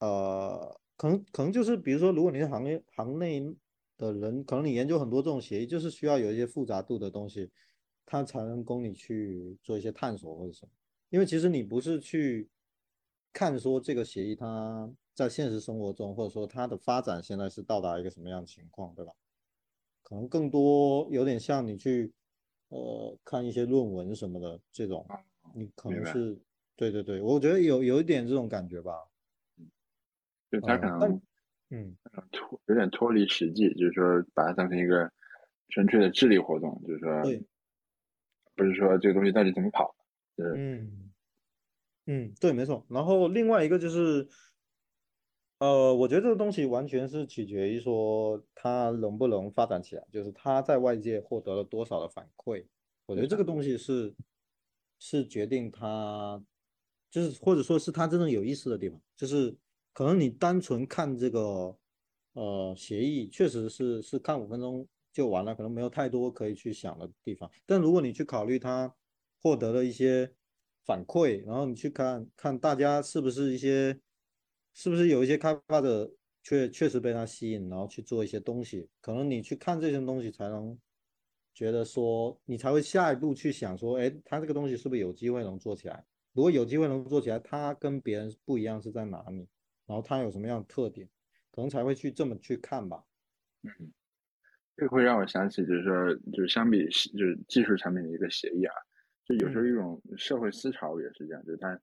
[0.00, 3.42] 呃，可能可能就是，比如说，如果你是行业行内
[3.98, 7.50] 的人，可能你研究很多这种协议，就是需要有一些复杂度的东西，
[8.06, 10.72] 它才能供你去做一些探索或者什么。
[11.10, 12.48] 因为其实你不是去
[13.32, 19.12] 看说这个协议它在现实生活中，或者说它的发展现在是到达一个什么样的情况，对吧？
[20.02, 22.12] 可能更多有点像你去
[22.68, 25.06] 呃看一些论文什么的这种，
[25.54, 26.38] 你可能是
[26.76, 28.92] 对对对，我觉得有有一点这种感觉吧。
[30.50, 31.20] 就他可能，
[31.70, 31.96] 嗯，
[32.32, 35.10] 脱有点脱离实际，就是说把它当成一个
[35.68, 37.22] 纯粹的智力活动，就是说，
[38.54, 39.94] 不是说这个东西到底怎么跑，
[40.36, 41.12] 嗯，
[42.06, 42.86] 嗯，对，没错。
[42.88, 44.26] 然后另外一个就是，
[45.58, 52.66] 呃，我觉得这个东西完全是取决于说它能不能发展起来，就是它在外界获得了多少的反馈。
[53.06, 54.14] 我觉得这个东西是
[54.98, 56.42] 是决定它，
[57.10, 59.56] 就是或者说是它真正有意思的地方，就是。
[59.98, 61.76] 可能你单纯看这个，
[62.34, 67.50] 呃，协议确实是是看五分钟就完了，可能没有太多可以去想的地方。
[67.66, 68.94] 但如果你去考虑它
[69.42, 70.32] 获得了一些
[70.84, 73.98] 反馈，然后你去看看大家是不是一些，
[74.72, 80.78] 是不是有一些开发者确确实被它吸引，然后去做一些东西，可能你去看这些东西才能
[81.52, 86.06] 觉得说，你才会下一步去想说，哎，它这个东西是不是有机会能做起来？
[86.34, 89.48] 如果有机会能做起来，它跟别人不一样是在哪里？
[89.88, 91.08] 然后它有什么样的特点，
[91.50, 93.02] 可能才会去这么去看吧。
[93.62, 93.92] 嗯，
[94.76, 98.74] 这个会让我想起，就是说，就是相比就是技术产品的一个协议啊，
[99.24, 101.74] 就有时候一种社会思潮也是这样，就是它，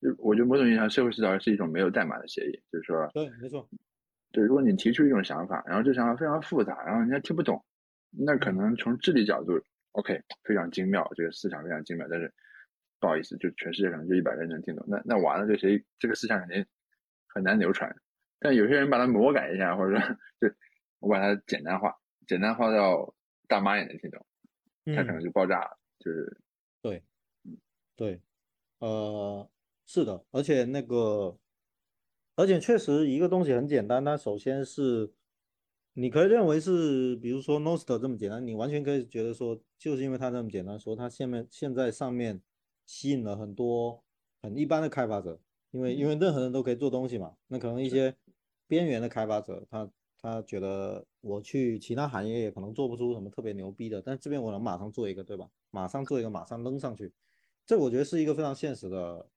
[0.00, 3.68] 就我觉得某种意义上，社会思潮是一种没有代码的协议，就是说，对，没错，
[4.30, 7.64] 对，如果你提出一种想法，然后这想法非常复杂，然后人家听不懂，
[8.10, 9.54] 那可能从智力角度
[9.92, 12.32] ，OK，非常精妙，这个思想非常精妙，但是
[13.00, 16.64] 不好意思，就全世界可能就一百个人能听懂，那那完了，这谁这个思想肯定。
[17.28, 17.94] 很难流传，
[18.40, 20.00] 但有些人把它魔改一下，或者说，
[20.40, 20.54] 就
[21.00, 21.94] 我把它简单化，
[22.26, 23.14] 简单化到
[23.46, 24.26] 大妈也能听懂，
[24.86, 25.78] 它可能就爆炸了。
[25.98, 26.40] 就是，
[26.80, 27.04] 对，
[27.96, 28.20] 对，
[28.78, 29.50] 呃，
[29.86, 31.38] 是的，而且那个，
[32.36, 35.12] 而且确实一个东西很简单，它首先是
[35.94, 42.40] 你可以认为是，比如说 Nost 这么简单，你完全可以觉得说，就是因为它这么简单，说它下面现在上面
[42.86, 44.04] 吸引了很多
[44.40, 45.40] 很一般的开发者。
[45.70, 48.14] 因为因为任何人都可以做东西嘛，那可能一些
[48.66, 55.48] 边缘的开发者，他他觉得我去其他行业也可能做不出什么特别牛逼的，但这边我能马上做一个，对吧？
[55.70, 57.12] 马上做一个，马上扔上去，
[57.66, 59.28] 这我觉得是一个非常现实的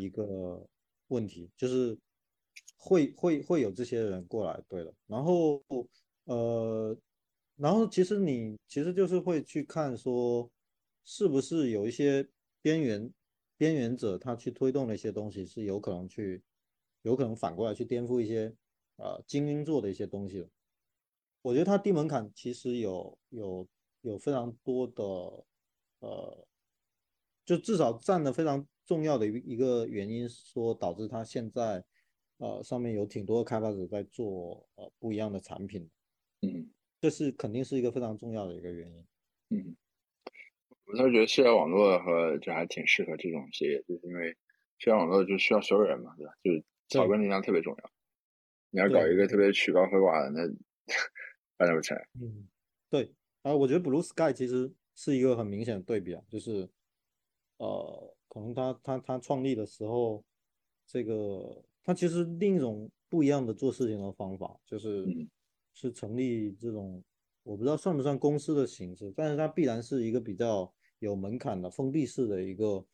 [0.00, 0.66] 一个
[1.08, 1.98] 问题，就是
[2.76, 4.94] 会会会有这些人过来，对的。
[5.06, 5.60] 然后
[6.24, 6.96] 呃，
[7.56, 10.48] 然后其实你其实就是会去看说，
[11.04, 12.28] 是不是有一些
[12.60, 13.12] 边缘。
[13.62, 16.42] 边缘者他去推动的一些东西是有可能去，
[17.02, 18.52] 有可能反过来去颠覆一些
[18.96, 20.48] 呃精英做的一些东西的。
[21.42, 23.68] 我觉得它低门槛其实有有
[24.00, 25.04] 有非常多的
[26.00, 26.44] 呃，
[27.44, 31.84] 就至少占了非常重要的一一个原因，说导致它现在
[32.38, 35.88] 呃上面有挺多的开发者在做呃不一样的产品。
[36.40, 36.68] 嗯，
[37.00, 39.06] 这是肯定是一个非常重要的一个原因。
[39.50, 39.76] 嗯。
[40.92, 44.30] 我倒觉得社交网络和就还挺适合这种职业，就是因为
[44.78, 46.32] 社交网络就需要所有人嘛，对吧？
[46.44, 47.90] 就是草根力量特别重要。
[48.68, 50.46] 你要搞一个特别曲高和寡的，那
[51.56, 52.08] 发展不起来。
[52.20, 52.46] 嗯，
[52.90, 56.68] 对，啊，我觉得 Blue Sky 其实是一个很明显的对比啊，就是
[57.56, 60.22] 呃，可能他他他创立的时候，
[60.86, 65.06] 这个他其实另一种不一样的做事情的方法，就是
[65.72, 67.02] 是成立这种
[67.44, 72.84] 我不知道算不算公司的形式，但是它必然是一个比较有门槛的封闭式的一个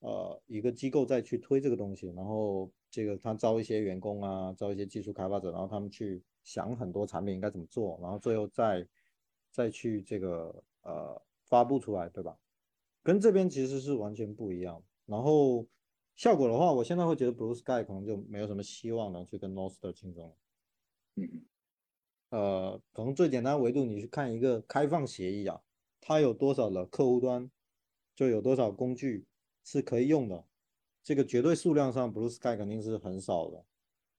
[0.00, 8.86] 呃一个机构再去推这个东西，然后这个他招一些员工啊，招一些技术开发者，然后他们去想很多产品应该怎么做，然后最后再。
[9.54, 12.34] 再去这个呃发布出来，对吧？
[13.02, 14.82] 跟这边其实是完全不一样。
[15.04, 15.66] 然后
[16.16, 20.32] 效果的话，我现在会觉得 Blue Sky 可能就没有什么希望能去跟 Nostr 竞争。
[21.16, 21.44] 嗯，
[22.30, 25.60] 呃，可能最简单维度，你去看一个开放协议啊，
[26.02, 27.50] 它有多少的客户端，
[28.14, 29.24] 就有多少工具
[29.64, 30.44] 是可以用的。
[31.02, 33.64] 这个绝对数量上，Blue Sky 肯定是很少的，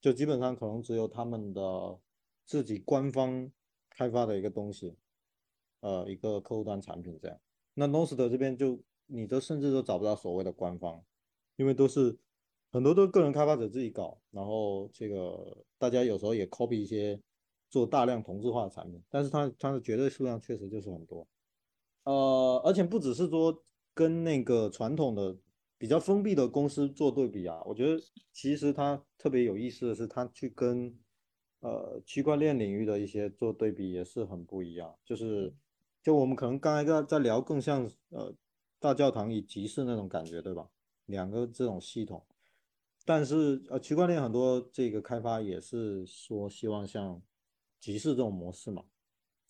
[0.01, 1.99] 就基本上可能只有他们的
[2.45, 3.51] 自己官方
[3.91, 4.95] 开发的一个东西。
[5.81, 7.37] 呃，一个客户端产品这样，
[7.73, 11.03] 那 Nostr 这边就你都甚至都找不到所谓的官方，
[11.57, 12.17] 因为都是
[12.71, 17.21] 很多都个人开发者自己搞，然后这个大家有时候也 copy 一些
[17.69, 21.27] 做大量同质化的产品，但是它它的绝对数量确实就是很多，
[22.03, 23.63] 呃，而且不只是说
[23.93, 25.37] 跟那个传统的
[25.77, 30.97] 比较封闭的公司做对比啊，我觉得其实它特别有意思的是，它去跟
[31.59, 35.53] 呃区块链领域的一些做对比也是很不一样，就是。
[36.03, 38.35] 就我们可能刚才在在聊，更像呃
[38.77, 40.67] 大教堂与集市那种感觉，对吧？
[41.05, 42.25] 两个这种系统，
[43.05, 47.21] 但是呃区块链很多这个开发也是说希望像
[47.79, 48.83] 集市这种模式嘛。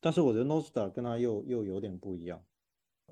[0.04, 2.44] 但是我觉得 Nostr 跟它又又有点不一样。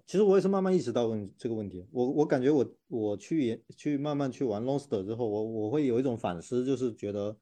[0.06, 1.88] 其实我也是慢慢意识到问这个问题。
[1.90, 7.38] 我我感觉我我去去慢慢去玩 Nostr 之后，我我会有一种反思，就是觉得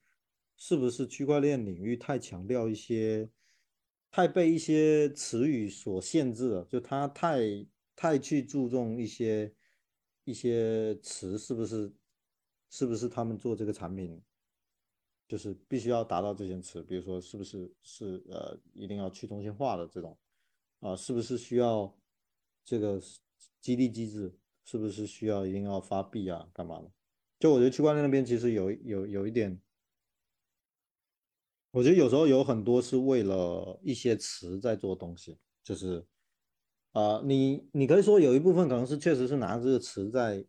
[0.55, 3.29] 是不是区块链领域太强调一些。
[4.11, 7.39] 太被一些词语所限制了，就他太
[7.95, 9.53] 太去注重一些
[10.23, 11.93] 一些词，是不是？
[12.71, 14.21] 是不是他们做这个产品，
[15.29, 16.81] 就是必须要达到这些词？
[16.81, 20.17] 比如说，是不是是呃一定要去中心化的这种
[20.79, 20.95] 啊？
[20.95, 21.95] 是不是需要
[22.65, 22.99] 这个
[23.61, 24.35] 激励机制？
[24.65, 26.49] 是不是需要一定要发币啊？
[26.51, 26.91] 干嘛的？
[27.39, 29.61] 就我觉得区块链那边其实有有有一点。
[31.71, 36.03] 我觉得有时候有很多是为了一些词在做东西，就是，
[36.93, 40.43] 啊，你你可以说有一部分可能是确实是拿这个词在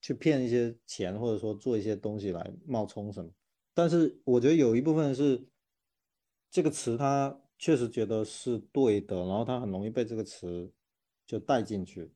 [0.00, 3.30] 去骗一些钱，或者说做一些东西来冒充什么。
[3.74, 5.48] 但是我觉得有一部分是
[6.50, 10.72] 这个词他确实觉得是对的，然后他很容易被这个词
[11.26, 12.12] 就带进去。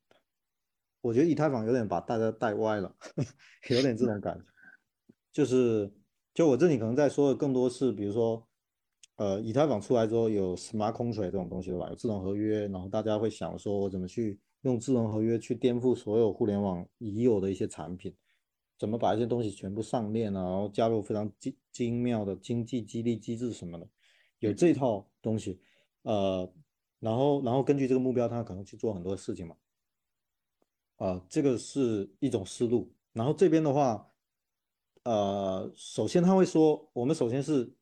[1.01, 2.97] 我觉得以太坊有点把大家带歪了，
[3.71, 4.45] 有点这种感觉，
[5.33, 5.92] 就是。
[6.37, 8.47] 就我这里可能在说的更多是，比如说，
[9.16, 11.88] 呃，以太坊出来之后有 smart contract 这种东西对吧？
[11.88, 18.14] 有智能合约，然后大家会想说，我怎么去用智能合约去颠覆所有互联网已有的一些产品？
[18.78, 20.42] 怎么把一些东西全部上链啊？
[20.42, 23.88] 然后加入非常精精妙的经济激励机制什么的，
[24.38, 25.60] 有这套东西，
[26.02, 26.52] 呃，
[27.00, 29.56] 然后然后根据这个目标，他可能去做很多事情嘛，
[30.96, 32.92] 啊，这个是一种思路。
[33.12, 34.10] 然后这边的话。
[35.08, 37.72] 呃，首先他会说，我们首先是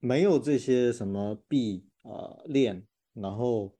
[0.00, 3.72] 没有这些什么币呃链，然后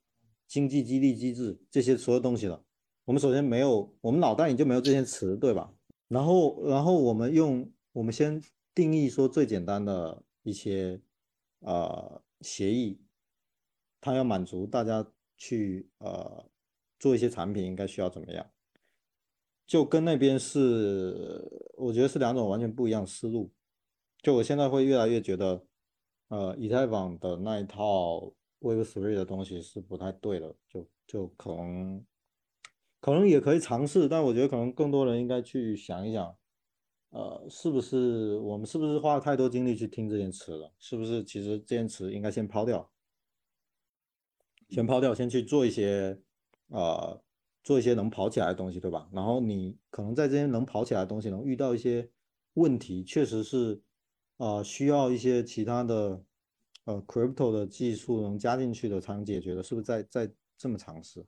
[0.47, 2.65] 经济激励机制这些所有东西了。
[3.05, 5.75] 我们首先没有，我们脑袋里就没有这些词，对吧？
[6.09, 8.43] 然后，然后我们用我们先
[8.75, 11.01] 定义说最简单的一些
[11.61, 13.01] 呃协议，
[14.01, 16.49] 它要满足大家去呃
[16.99, 18.51] 做一些产品应该需要怎么样。
[19.67, 23.53] 就跟那边是，我觉得是两种完全不一样思路。
[24.23, 25.63] 就我现在会越来越觉得，
[26.29, 30.57] 呃，以太坊的那一套 Web3 的东西是不太对的。
[30.69, 32.03] 就就可能，
[33.01, 36.37] 可能也可以尝试，但我觉得可能更多人应该去想一想，
[37.11, 40.73] 呃，是不是我们是不是花了太多精力去听这件词了？
[40.79, 42.91] 是不是其实这件词应该先抛掉，
[44.69, 46.21] 先抛掉，先去做一些，
[46.69, 47.23] 呃。
[47.65, 49.11] 做一些能跑起来的东西，对吧？
[49.13, 52.11] 然后你可能在这些能跑起来的东西，能遇到一些
[52.55, 53.83] 问题，确实是，
[54.39, 56.25] 呃，需要一些其他的，
[56.85, 59.85] 呃，crypto 的技术能加进去的才能解决的，是不是？
[59.85, 61.27] 在在这么尝试？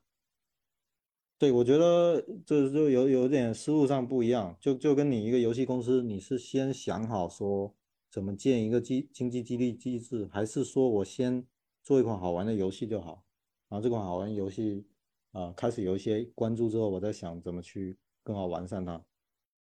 [1.41, 7.75] 对，我觉得这就有有点思路上不一样，就就跟你一个游戏公司，你是先想好说
[8.11, 11.47] 怎么建一个机经济激励机制，还是说我先
[11.83, 13.25] 做一款好玩的游戏就好？
[13.71, 14.87] 然后这款好玩游戏。
[15.33, 19.01] 啊，开始有一些关注之后，我在想怎么去更好完善它。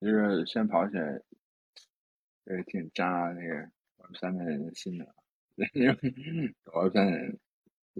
[0.01, 1.19] 就是先跑起来，
[2.45, 3.55] 也，挺扎那个
[3.97, 5.07] Web 三的人的心的，
[5.73, 5.97] 因为
[6.75, 7.39] Web 三人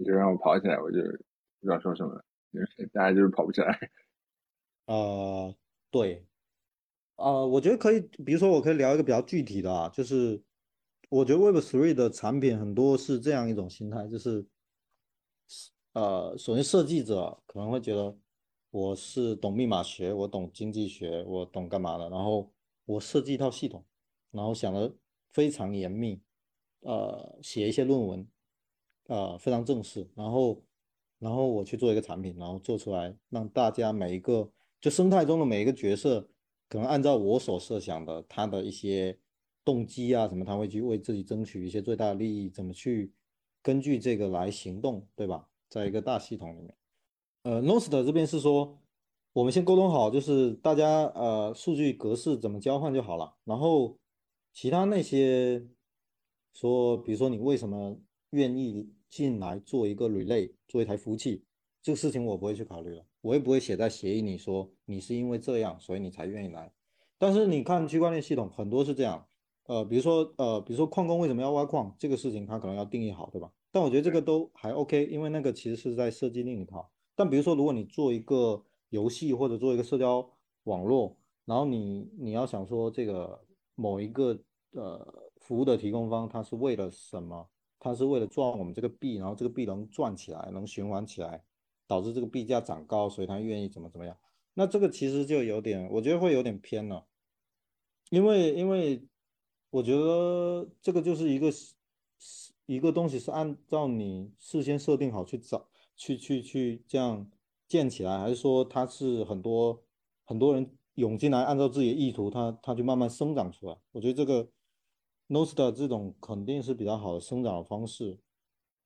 [0.05, 1.01] 就让我跑起来，我就
[1.59, 2.23] 不知道说什么了，
[2.93, 3.91] 大家就是跑不起来。
[4.87, 5.55] 呃，
[5.91, 6.25] 对，
[7.15, 10.41] 啊，我觉得可以，比如说我可以聊一个比较具体的啊，就是
[11.09, 14.47] 我觉得 Web Three 的产品很多是这样一种心态，就是
[15.93, 18.15] 呃，首先设计者可能会觉得
[18.69, 22.53] 我是懂密码学，我懂经济学，我懂干嘛的，然后
[22.85, 23.85] 我设计一套系统，
[24.31, 24.95] 然后想的
[25.33, 26.21] 非常严密，
[26.81, 28.27] 呃，写一些论文，
[29.07, 30.63] 呃，非常正式，然后
[31.19, 34.51] 然后我去做一个产品，然后做出来让大家每一个。
[34.79, 36.29] 就生态中的每一个角色，
[36.69, 39.17] 可能按照我所设想的，他的一些
[39.65, 43.11] 动机啊什么，他会去为自己争取一些最大的利益，怎么去
[43.63, 45.49] 根据这个来行动，对吧？
[45.67, 46.75] 在一个大系统里面，
[47.41, 48.79] 呃，Nost 这边是说，
[49.33, 53.97] 我们先沟通好，就是大家呃数据格式怎么交换就好了，然后
[54.53, 55.67] 其他那些
[56.53, 57.99] 说，比如说你为什么
[58.29, 61.43] 愿意进来做一个 relay，做一台服务器，
[61.81, 63.05] 这个事情我不会去考虑了。
[63.21, 66.71] 我也不会写在协议里说你是因为这样，所以你才愿意来。
[67.17, 69.27] 但是你看区块链系统很多是这样，
[69.65, 73.51] 呃，比如说呃，比如说矿工为什么要挖矿，这个事情他可能要定义好，对吧？
[73.71, 76.89] 但我觉得这个都还 OK，因为那个其实是在设计另一套。
[77.15, 80.29] 但比如说如果你做一个游戏或者做一个社交
[80.63, 83.43] 网络，然后你你要想说这个
[83.75, 84.39] 某一个
[84.71, 87.49] 呃服务的提供方他是为了什么？
[87.79, 91.43] 他是为了赚我们这个币，然后这个币能赚起来，能循环起来。
[91.89, 94.17] 导致这个币价涨高，所以他愿意怎么怎么样？
[94.55, 97.05] 那这个其实就有点，我觉得会有点偏了，
[98.09, 99.07] 因为因为
[99.69, 101.49] 我觉得这个就是一个
[102.65, 107.25] 一个东西是按照你事先设定好去找去去去这样
[107.69, 109.81] 建起来，还是说它是很多
[110.25, 113.77] 很多人涌进来，按照自己的意图，它它就慢慢生长出来？
[113.93, 114.45] 我觉得这个
[115.27, 118.19] Nost 这种肯定是比较好的生长方式。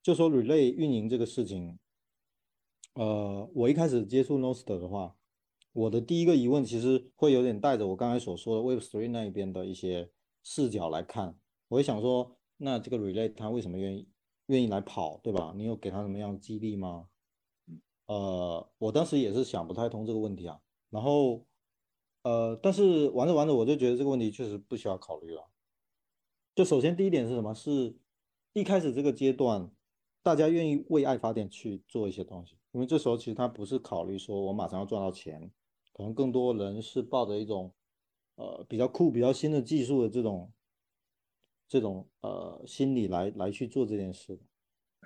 [0.02, 1.78] 就说 Relay 运营这个事情。
[2.94, 5.16] 呃，我一开始接触 Nost 的话，
[5.72, 10.10] 我的第一个疑问其实会有点带着我刚才所说的 Web3 那一边的一些
[10.42, 11.38] 视角来看，
[11.68, 14.08] 我会想说，那这个 Relay 他为什么愿意
[14.46, 15.54] 愿意来跑，对吧？
[15.56, 17.06] 你有给他什么样的激励吗？
[18.06, 20.60] 呃，我当时也是想不太通这个问题啊。
[20.90, 21.46] 然后，
[22.24, 25.48] 呃，但是玩着玩着我就觉得这个问题确实不需要考虑了。
[26.54, 27.54] 就首先第一点是什么？
[27.54, 27.94] 是
[28.52, 29.70] 一开始这个阶段，
[30.22, 32.56] 大家愿意为爱发电去做一些东西。
[32.72, 35.50] 因为这时候其实他不是考虑说我马上要赚到钱，
[35.92, 37.72] 可能更多人是抱着一种，
[38.36, 40.52] 呃比较酷、比较新的技术的这种，
[41.68, 44.38] 这种呃心理来来去做这件事。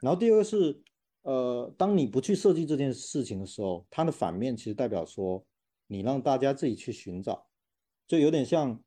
[0.03, 0.82] 然后第二个是，
[1.22, 5.44] 呃，当你不去设计这件事情的时候，它的反面其实代表说
[5.86, 7.47] 你让大家自己去寻找，
[8.07, 8.80] 就有点像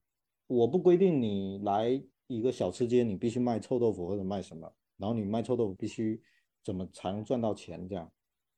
[0.48, 6.22] 我不规定你来一个小吃街，你必须卖臭豆腐或者卖什么，然后你卖臭豆腐必须
[6.64, 8.12] 怎么才能赚到钱这样。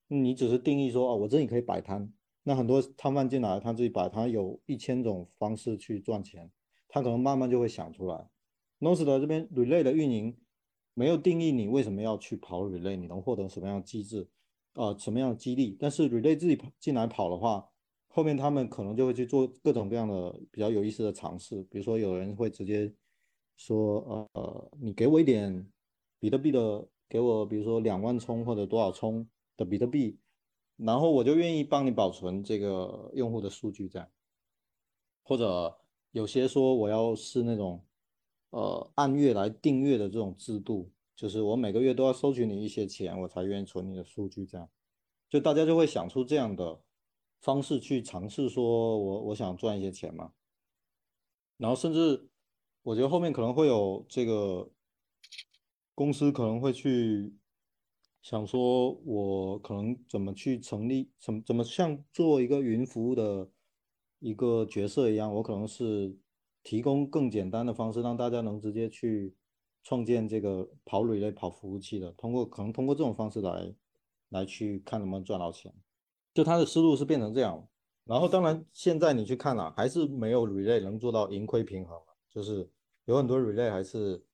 [0.07, 2.11] 你只是定义说哦，我这里可以摆摊，
[2.43, 6.51] 那很多摊贩进来，他自己摆摊，有一千种方式去赚钱，
[6.89, 8.29] 他可能慢慢就会想出来。
[8.79, 10.37] Nost 这边 Relay 的运营
[10.93, 14.27] 没有定义你为什么要去跑 Relay，你能获得什么样的机制，
[14.73, 15.77] 呃，什么样的激励？
[15.79, 17.69] 但是 Relay 自己跑进来跑的话，
[18.09, 22.93] 后面他们可能就会去做各种各样的比较有意思的尝试，比如说有人会直接
[23.65, 25.71] 说，呃，你给我一点
[26.19, 29.27] 比特币的，给我比如说两万冲或者多少冲。
[29.57, 30.17] 的比特币，
[30.77, 34.09] 然后我就愿意帮你保存这个用户的数据这样，
[35.21, 35.77] 或者
[36.11, 37.85] 有些说我要是那种
[38.49, 44.67] 呃按月来订阅的这种制度，就是我每个月都要收取你一些钱，我才愿意存你的数据，这样
[45.29, 46.81] 就大家就会想出这样的
[47.41, 50.33] 方式去尝试，说我我想赚一些钱嘛，
[51.57, 52.30] 然后甚至
[52.83, 54.71] 我觉得后面可能会有这个
[55.93, 57.35] 公司可能会去。
[58.23, 63.49] 想说，我可能怎么去成立，怎么怎么像做一个云服务的
[64.19, 66.15] 一个角色一样，我可能是
[66.61, 69.35] 提供更简单的方式，让大家能直接去
[69.81, 73.73] 创建这个跑 relay 跑服务器的，通过可能通过这种方式来
[74.29, 75.73] 来去看能不能赚到钱。
[76.31, 77.67] 就他的思路是变成这样，
[78.05, 81.99] 然后当然现在你去看了，还是没有 relay 能做到盈亏平衡，
[82.31, 82.67] 就是
[83.05, 84.25] 有很多 relay 还是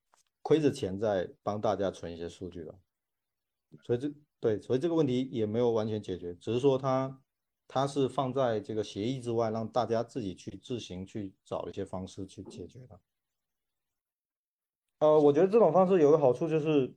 [0.42, 2.80] 亏着钱在帮大家存一些数据的。
[3.84, 7.22] 所以这对，所以这个问题也没有完全解决，只是说它
[7.68, 13.02] 它是放在这个协议之外，让大家自己去自行去找一些方式去解决的。
[15.00, 16.96] 呃，我觉得这种方式有个好处就是，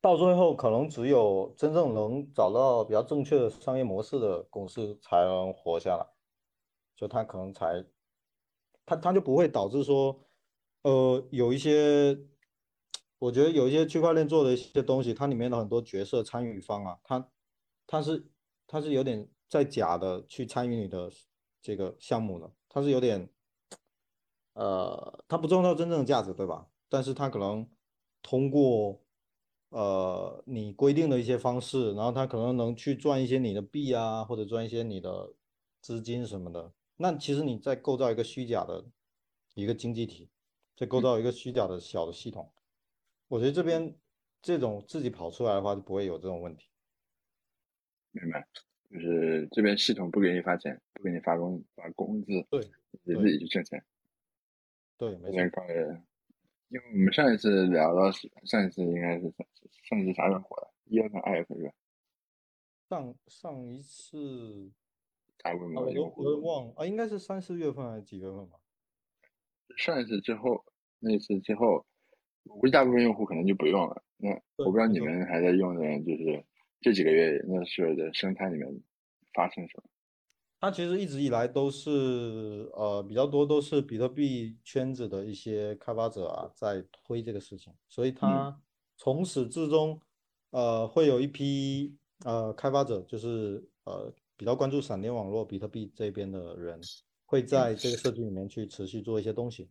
[0.00, 6.06] 到最后可能只有真正能找到比较正确的商业模式的公司才能活下来，
[6.94, 7.84] 就它可能才，
[8.90, 10.20] 它它就不会导致说，
[10.82, 12.18] 呃，有一些。
[13.20, 17.28] 我觉得有一些区块链做的一些东西，它里面的很多角色参与方啊，他
[17.86, 18.26] 他是
[18.66, 21.12] 他是有点在假的去参与你的
[21.60, 23.28] 这个项目的，他是有点，
[24.54, 26.66] 呃，他不创造真正的价值，对吧？
[26.88, 27.68] 但是他可能
[28.22, 28.98] 通过
[29.68, 35.34] 呃你规定的一些方式，然后他可能能去赚一些你的币啊，或者赚一些你的
[35.82, 36.72] 资金什么的。
[37.02, 38.84] 那其实你在构造一个虚假的
[39.54, 40.28] 一个经济体，
[40.76, 42.52] 在构造一个虚假的小的系统。
[43.26, 43.96] 我觉得这边
[44.42, 46.68] 这种自己跑出来的话，就不会有这种问题。
[48.10, 48.46] 明白，
[48.90, 52.70] 就是这边系统不给你发钱，不给你发工发工资，对，
[53.04, 53.82] 你自己去挣钱。
[54.98, 55.40] 对，没错。
[56.68, 59.46] 因为我们上一次聊到上一次应该是上
[59.84, 60.70] 上一次啥时候火的？
[60.84, 61.72] 一月份、二月份是吧？
[62.90, 64.70] 上上一次
[65.42, 68.58] 大规模我都我都忘了啊，应该是三四月份还是几月份吧？
[69.76, 70.64] 上一次之后，
[70.98, 71.84] 那次之后，
[72.44, 74.02] 我估计大部分用户可能就不用了。
[74.18, 76.44] 那我不知道你们还在用的，就是
[76.80, 78.82] 这几个月那时候的生态里面
[79.32, 79.84] 发生什么？
[80.60, 88.60] 它其实一直以来都是，呃，比较多都是比特币圈子的一些开发者啊，在推这个事情，所以它
[88.98, 89.98] 从始至终，
[90.50, 96.80] 呃，会有一批呃开发者，就是呃比较关注闪电网络、比特币这边的人，
[97.26, 99.68] 会在这个社区里面去持续做一些东西。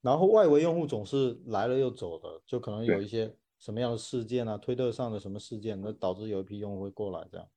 [0.00, 7.48] 然后外围用户总是来了又走的，就可能有一些什么样的事件啊，推特上的什么事件，那导致有一批用户会过来这样，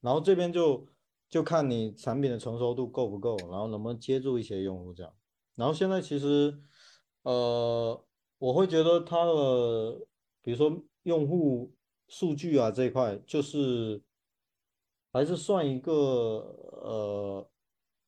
[0.00, 0.84] 然后这边就。
[1.30, 5.12] 就看你产品的成熟度够不够，然后能不能接住一些用户这样。
[5.56, 6.58] 然后现在其实，
[7.20, 8.02] 呃，
[8.38, 10.06] 我会觉得它的，
[10.40, 11.74] 比如说用户
[12.06, 14.02] 数据啊这一块，就是
[15.12, 17.50] 还是算一个呃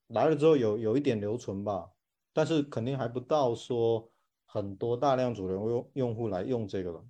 [0.08, 1.90] 来了之后有有一点留存吧，
[2.32, 4.10] 但是肯定还不到说
[4.46, 7.04] 很多大量主流用用户来用这个了，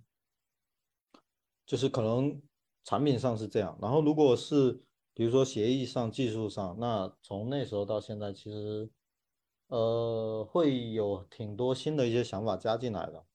[1.67, 2.41] 就是可能
[2.85, 3.79] 产品上是这样。
[3.81, 4.83] 然后如果是
[5.13, 8.91] 比如说协议上、技术上，那从那时候到现在，其实，
[9.67, 13.27] 呃，会有挺多新的一些想法加进来的。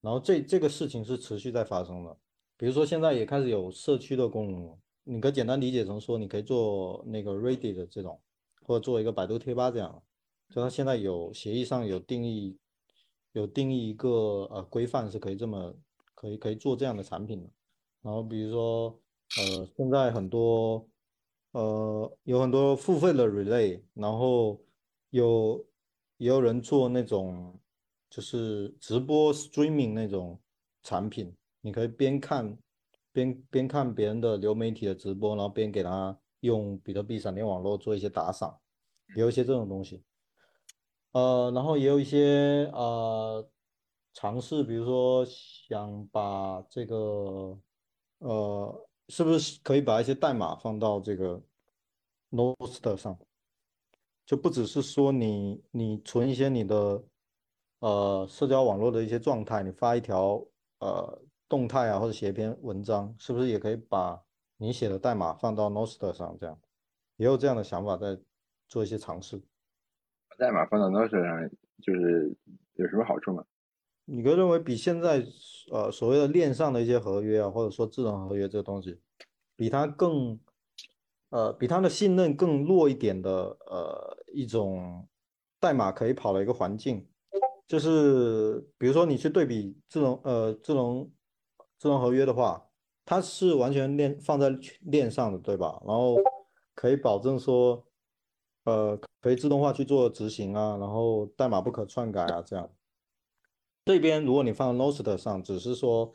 [0.00, 2.18] 然后这这个事情是持续在发生的。
[2.56, 8.20] 比如说现在也开始有社区的功能了，你可以简单理解成说，你可以做那个 Reddit 的这种，
[8.62, 10.02] 或者做一个百度贴吧这样。
[10.50, 12.58] 就它现在有协议上有定义，
[13.32, 15.74] 有定义一个呃规范是可以这么
[16.14, 17.50] 可以可以做这样的产品的。
[18.02, 19.00] 然后比如说。
[19.36, 20.86] 呃，现在很多，
[21.52, 24.62] 呃，有很多付费的 relay，然后
[25.10, 25.66] 有
[26.18, 27.58] 也有人做那种
[28.10, 30.38] 就是直播 streaming 那种
[30.84, 32.56] 产品，你可以边看
[33.14, 38.60] 边边看别人的流媒体的直播，然后边给他用比特币闪电网络做一些打赏，
[39.16, 40.04] 有一些这种东西。
[41.12, 43.48] 呃，然后也有一些呃
[44.12, 47.58] 尝试，比如说想把这个
[48.18, 48.86] 呃。
[49.10, 51.38] 是不是可以把一些代码放到这个
[52.30, 53.18] Nostr 上？
[54.24, 57.04] 就不只是说你你存一些你的
[57.80, 60.42] 呃社交网络的一些状态，你发一条
[60.78, 61.22] 呃
[61.54, 64.20] 动态啊，或者写一篇文章，是不是也可以把
[64.56, 66.36] 你写的代码放到 Nostr 上？
[66.40, 66.58] 这样
[67.14, 68.18] 也有这样的想法在
[68.66, 69.40] 做一些尝试。
[70.36, 71.48] 代码放到 Nostr 上
[71.80, 72.36] 就是
[72.74, 73.44] 有什么好处吗？
[74.04, 75.24] 你哥认为比现在
[75.70, 78.98] 呃所谓的链上的一些合约啊，或者说智能合约这个东西，
[79.54, 80.36] 比它更
[81.30, 85.06] 呃比它的信任更弱一点的呃一种
[85.60, 87.06] 代码可以跑的一个环境，
[87.68, 91.08] 就是比如说你去对比智能呃智能
[91.84, 92.66] 智能合约的话，
[93.04, 94.48] 它是完全链放在
[94.80, 95.82] 链上的，对吧？
[95.86, 96.16] 然后
[96.74, 97.84] 可以保证说
[98.64, 102.70] 呃可以自动化去做执行啊，然后代码不可篡改啊这样。
[103.84, 106.10] 这边如果你放 Nostr 上，只是说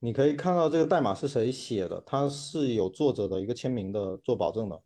[0.00, 4.82] 你可以看到这个代码是谁写的，它是有作者的一个签名的做保证的。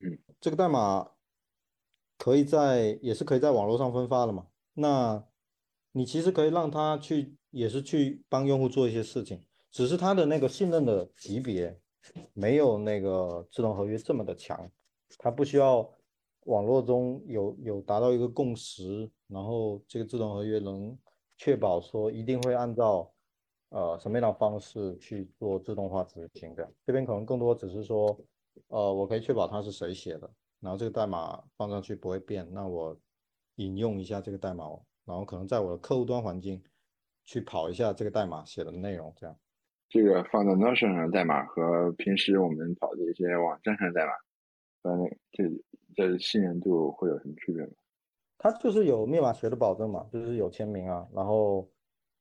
[0.00, 1.12] 嗯，这个代码
[2.16, 4.48] 可以在也是可以在网络上分发的嘛？
[4.74, 5.24] 那
[5.92, 9.44] 你其实可以让他去也是去帮用户做一些事情，
[9.78, 11.80] 只是他的那个信任的级别
[12.34, 14.68] 没有那个智能合约这么的强，
[15.18, 15.88] 它不需要
[16.46, 20.98] 网络中有有达到一个共识，然后这个智能合约能。
[21.36, 23.08] 确保说一定会按照
[23.68, 28.18] 呃什么样的方式去做自动化执行的，这边可能更多只是说，
[28.66, 32.98] 呃，我可以确保它是谁写的，然后这个代码放上去不会变，那我
[33.54, 34.64] 引用一下这个代码，
[35.04, 36.60] 然后可能在我的客户端环境
[37.24, 39.38] 去跑一下这个代码写的内容，这样。
[39.88, 44.12] 这个放在 Notion 上的代码和平时我们跑的一些网站上的代码，
[44.82, 45.44] 呃这
[45.94, 47.72] 这信任度会有什么区别吗？
[48.38, 51.68] 它就是有密码学的保证嘛，就是有签名啊，然后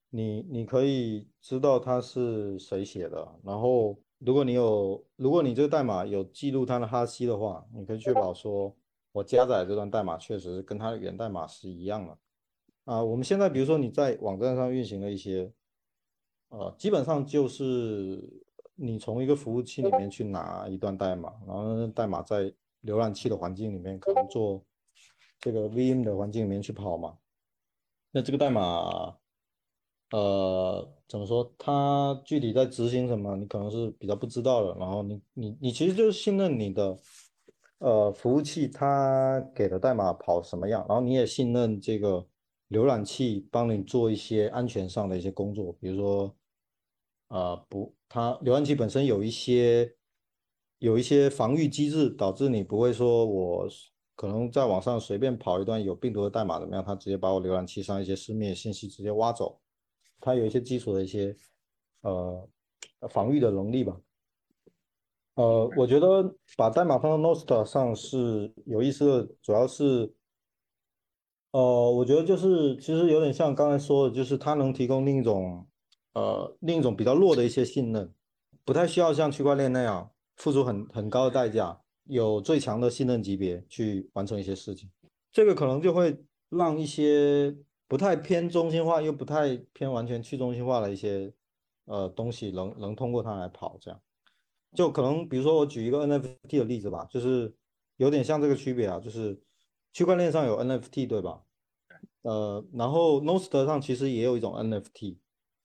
[0.09, 8.75] 你你可以知道它是谁写的，然后如果你有，如果你这个代码有记录它的哈希的话，你可以确保说，
[9.11, 12.17] 我加载这段代码确实跟它的源代码是一样的。
[12.85, 15.53] 啊，我们现在比如说你在网站上运行了一些，
[16.49, 18.23] 呃，基本上就是
[18.75, 24.63] 你从一个服务器里面去拿一段代码，然后代码在浏览器的环境里面可能做
[25.39, 27.17] 这个 VM 的环境里面去跑嘛。
[28.11, 29.17] 那这个代码，
[30.11, 30.93] 呃。
[31.09, 31.49] 怎么说？
[31.57, 33.33] 它具体在执行什么？
[33.37, 34.77] 你可能是比较不知道的。
[34.77, 36.97] 然后你你你其实就是信任你的
[37.77, 40.85] 呃服务器，它给的代码跑什么样。
[40.89, 42.27] 然后你也信任这个
[42.71, 46.35] 浏览器帮你做一些安全上的一些工作，比如说
[47.27, 49.95] 呃不，它浏览器本身有一些
[50.79, 53.67] 有一些防御机制，导致你不会说我
[54.15, 59.59] 可能在网上随便跑一段有病毒的代码怎么样，它直接把我浏览器上一些私密信息直接挖走。
[60.19, 61.35] 它有一些基础的一些
[62.01, 62.49] 呃
[63.09, 63.95] 防御的能力吧，
[65.35, 70.11] 呃，我觉得把代码放到 Nostr 上是有意思的，主要是，
[71.51, 75.67] 呃，我觉得就是其实有点像刚才说的，就是它能提供另一种
[76.17, 78.13] 呃另一种比较弱的一些信任，
[78.65, 84.89] 不太需要像区块链那样付出很很高的代价，有最强的信任级别去完成一些事情，
[85.31, 87.55] 这个可能就会让一些。
[87.89, 91.33] 不太偏中心化，又不太偏完全去中心化的一些
[91.85, 93.97] 呃东西，能能通过它来跑，这样
[94.75, 97.55] 就可能比如说我举一个 NFT 的例子吧，就是
[97.95, 99.41] 有点像这个区别啊，就是
[99.93, 101.41] 区块链上有 NFT 对吧？
[102.23, 105.15] 呃，然后 Nostr 上其实也有一种 NFT，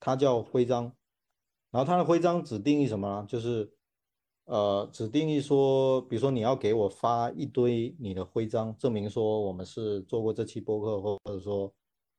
[0.03, 0.91] 它叫徽章，
[1.71, 3.25] 然后它的徽章只定义什么呢？
[3.25, 3.71] 就是
[4.43, 11.73] 呃只定义说，比如说你要给我发一堆你的徽章，证明说我们是做过这期播客，或者说。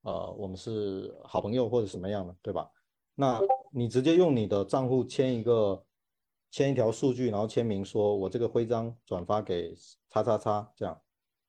[0.07, 2.71] 呃，我们是好朋友或者什么样的，对吧？
[3.15, 3.41] 那
[3.73, 5.83] 你直接用你的账户签一个，
[6.51, 9.75] 签一条数据，然后签名说，我这个徽章转发给
[10.11, 11.01] 叉叉叉，这样，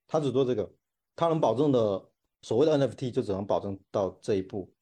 [0.07, 0.71] 他只做这个，
[1.17, 2.01] 他能保证的
[2.43, 4.73] 所谓的 NFT 就只能保证到这一步。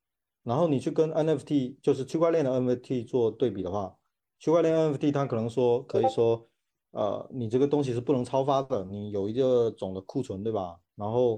[0.43, 3.97] 然后你去跟 NFT，就是区块链的 NFT 做对比的话，
[4.39, 6.47] 区块链 NFT 它可能说可以说，
[6.91, 10.79] 呃，你这个东西是不能超发的，你有一个总的库存，对吧？
[10.95, 11.35] 然后。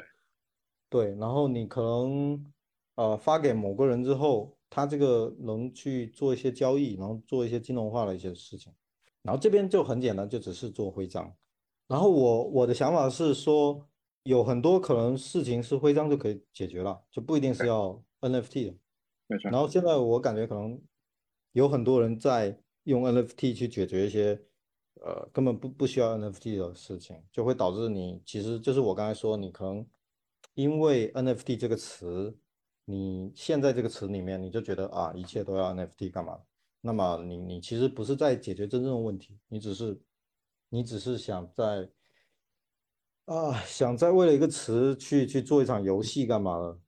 [0.87, 2.45] 对，然后你可能
[2.95, 8.71] 呃发给某个人之后，他这个能去做一些交易，然后做一些金融化的一些事情，
[9.23, 11.35] 然后这边就很简单，就只是做徽章。
[11.87, 13.85] 然后我我的想法是说，
[14.23, 18.75] 有很多可能事情是徽章就可以解决了，就不一定是要 NFT 的。
[19.27, 19.49] 没错。
[19.51, 20.81] 然后现在我感觉可能
[21.51, 24.39] 有很多人在用 NFT 去解决一些
[25.01, 29.85] 呃根本不不需要 NFT 的事情，就会导致你其实就是我刚才说，你可能。
[30.53, 32.33] 因为 NFT 这个词，
[32.85, 36.39] 你现在这个词里面，你就觉得啊，一切都要 NFT 干嘛？
[36.79, 39.99] 那么你你其实不是在解决真正的问题，你只是
[40.69, 41.89] 你只是想在
[43.25, 46.79] 啊想在为了一个词去去做一场游戏干嘛了？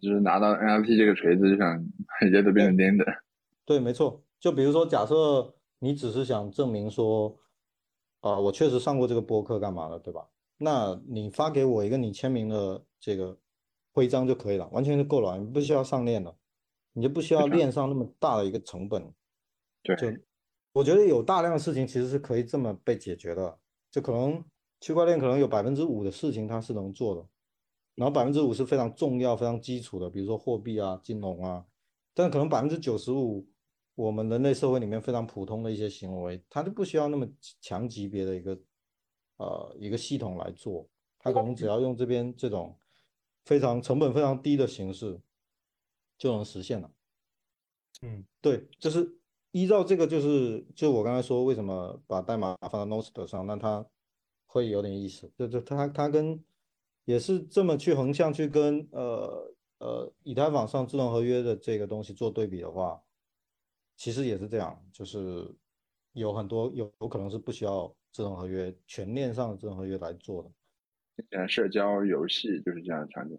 [0.00, 1.82] 就是拿到 NFT 这个锤子就想
[2.26, 3.04] 一切都变成颠的。
[3.64, 4.22] 对，没错。
[4.38, 7.36] 就比如说，假设你只是想证明说，
[8.20, 10.28] 啊，我确实上过这个播客干嘛的，对吧？
[10.58, 13.36] 那你发给我一个你签名的这个
[13.92, 16.34] 徽章就可以了，完全就够了，你不需要上链了，
[16.92, 19.12] 你就不需要链上那么大的一个成本。
[19.82, 20.06] 对，就
[20.72, 23.58] 我觉得有大量的事情其实是可以这么被解决的，
[23.90, 24.42] 就可能
[24.80, 27.26] 区块链可能有百分之五的事情它是能做的，
[27.96, 31.66] 然后百分之五是非常重要、非常基础的，比如说货币啊、金融啊，
[32.14, 33.48] 但可能百分之九十五
[33.96, 37.26] 我们人类社会里面非常普通的一些行为，它就不需要那么
[37.60, 38.56] 强级别的一个。
[39.38, 40.88] 呃，一个系统来做，
[41.18, 42.74] 它可能只要用这边这种
[43.44, 45.20] 非常成本非常低的形式
[46.16, 46.90] 就能实现了。
[48.00, 49.20] 嗯，对，就是
[49.50, 53.86] 依照这个，就是就我刚才说，为什么把代码放到 Nostr 上，那它
[54.46, 55.30] 会有点意思。
[55.36, 56.42] 就就它它跟
[57.06, 63.02] 也是这么去横向去跟呃呃以太坊上智能合约的这个东西做对比的话，
[63.96, 65.50] 其实也是这样，就是
[66.12, 67.96] 有很多有有可能是不需要。
[68.12, 70.50] 智能合约全链上的智能合约来做的，
[71.16, 73.38] 现在社交游戏就是这样的场景。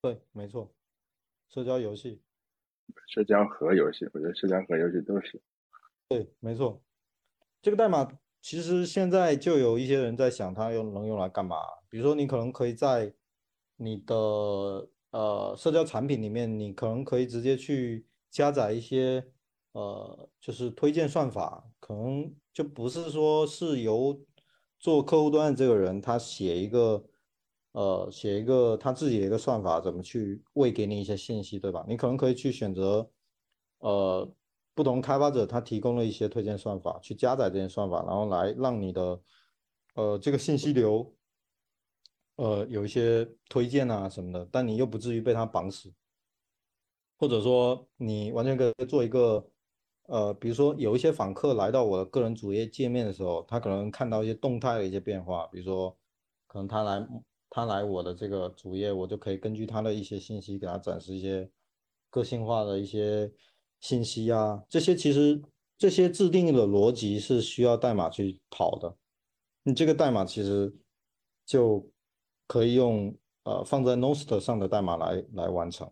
[0.00, 0.72] 对，没错，
[1.48, 2.22] 社交游戏、
[3.08, 5.42] 社交和游戏，我觉得社交和游戏都是。
[6.08, 6.80] 对，没错。
[7.60, 8.08] 这个代码
[8.40, 11.56] 其实现在就有一些人在想，它用能用来干嘛？
[11.88, 13.12] 比如说，你可能可以在
[13.76, 14.14] 你的
[15.10, 19.24] 呃社交产品里面，你可能可以直接去加载一些
[19.72, 22.34] 呃，就是推荐算法，可能。
[22.50, 24.20] 就不是说是由
[24.80, 27.04] 做客户端的这个人他写一个
[27.70, 31.84] 呃写一个他自己的一个算法怎么去喂给你一些信息对吧？
[31.88, 33.08] 你可能可以去选择
[33.78, 34.28] 呃
[34.78, 39.20] 不同开发者他提供了一些推荐算法，去加载这些算法，然后来让你的
[39.94, 41.12] 呃这个信息流
[42.36, 45.92] 呃有一些推荐啊什么的，但你又不至于被它绑死，
[47.16, 49.50] 或者说你完全可以做一个
[50.06, 55.98] 呃，比如说有一些访客来到我的个人主页界面的时候，他可能看到一些动态的一些变化，比如说
[56.46, 57.04] 可能他来。
[57.50, 61.50] 他来我的这个主页，我就可以根据他的一些信息给他展示一些
[62.10, 63.32] 个性化的一些
[63.80, 64.62] 信息啊。
[64.68, 65.42] 这些其实
[65.76, 68.96] 这些制定的逻辑是需要代码去跑的。
[69.62, 70.74] 你这个代码其实
[71.44, 71.90] 就
[72.46, 75.90] 可以用呃放在 Nost 上的代码来来完成。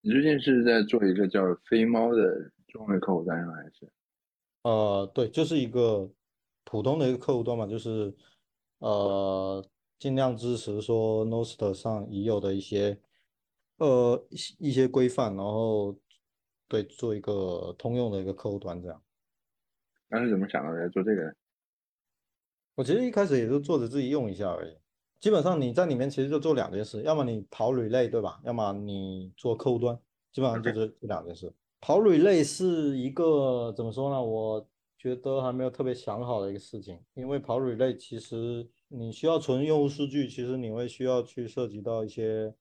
[0.00, 3.92] 你最近是在做一个叫飞猫的中文客户端上还是？
[4.62, 6.10] 呃，对，就是一个
[6.64, 8.14] 普通的一个客户端嘛，就是
[8.78, 9.64] 呃。
[10.00, 12.98] 尽量支持说 Nost 上已有的一些
[13.76, 14.26] 呃
[14.58, 15.94] 一些规范，然后
[16.70, 19.02] 对做一个通用的一个客户端这样。
[20.08, 21.34] 当时怎么想到来做这个？
[22.76, 24.78] 我其实一开始也是做着自己用一下而已。
[25.18, 28.40] 基本上你在里面其实就做两件事，要么你跑 relay 对吧？
[28.44, 29.98] 要么你做客户端，
[30.32, 31.52] 基本上就是这两件事。
[31.80, 34.22] 跑 relay 是一个怎么说呢？
[34.22, 34.66] 我
[34.96, 38.70] 觉得还没有特别想好的一个事情，因为跑 relay 其实。
[38.92, 42.52] 你需要存用户数据，其实你会需要去涉及到一些，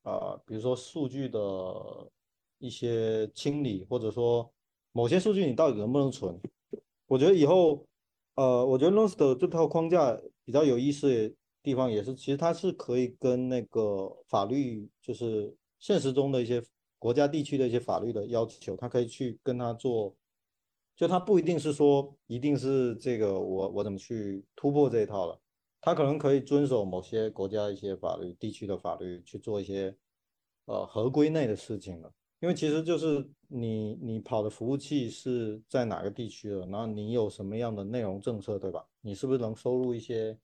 [0.00, 1.38] 啊，比如说数据的
[2.58, 4.52] 一些清理，或者说
[4.92, 6.40] 某些数据你到底能不能存？
[7.06, 7.86] 我觉得以后，
[8.34, 16.62] 呃，我觉得 Nost 这套框架比较有意思的地方也是，其实它是可以跟那个法律，就是现实中的一些
[16.98, 20.14] 国家地区的一些法律的要求，它可以去跟它做。
[20.96, 25.40] 就它不一定是说一定是这个我我怎么去突破这一套了，
[25.80, 29.96] 它可能可以遵守某些国家一些法律、地区的法律去做一些
[30.66, 32.12] 呃合规内的事情了。
[32.44, 38.86] 因为其实就是你你跑的服务器是在哪个地区的，然后你有什么样的内容政策，对吧？
[39.00, 40.38] 你是不是能收录一些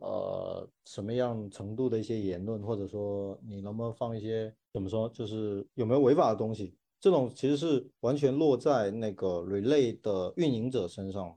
[0.00, 6.76] 呃什么样程度的一些言论，或者说你能不能放一些怎么说，就是有没有违法的东西？
[7.00, 11.34] 这种其实是完全落在那个 relay 的运营者身上，